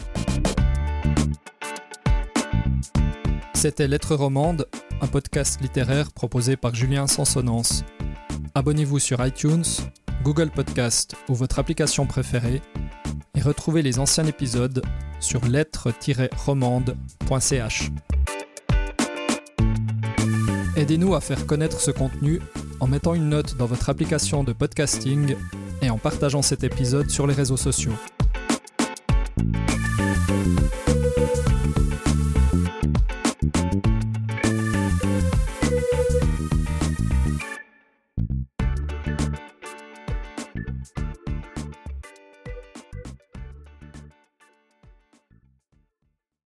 C'était 3.53 3.87
Lettres 3.87 4.15
Romande, 4.15 4.67
un 5.01 5.07
podcast 5.07 5.59
littéraire 5.61 6.11
proposé 6.11 6.55
par 6.55 6.75
Julien 6.75 7.07
Sansonance. 7.07 7.83
Abonnez-vous 8.55 8.99
sur 8.99 9.25
iTunes, 9.25 9.65
Google 10.23 10.51
Podcast 10.51 11.15
ou 11.27 11.35
votre 11.35 11.59
application 11.59 12.05
préférée 12.05 12.61
et 13.35 13.41
retrouvez 13.41 13.81
les 13.81 13.99
anciens 13.99 14.25
épisodes 14.25 14.81
sur 15.19 15.43
lettres-romande.ch. 15.45 17.91
Aidez-nous 20.75 21.15
à 21.15 21.21
faire 21.21 21.47
connaître 21.47 21.81
ce 21.81 21.91
contenu 21.91 22.41
en 22.79 22.87
mettant 22.87 23.15
une 23.15 23.29
note 23.29 23.57
dans 23.57 23.65
votre 23.65 23.89
application 23.89 24.43
de 24.43 24.53
podcasting 24.53 25.35
et 25.81 25.89
en 25.89 25.97
partageant 25.97 26.41
cet 26.41 26.63
épisode 26.63 27.09
sur 27.09 27.25
les 27.25 27.33
réseaux 27.33 27.57
sociaux. 27.57 27.93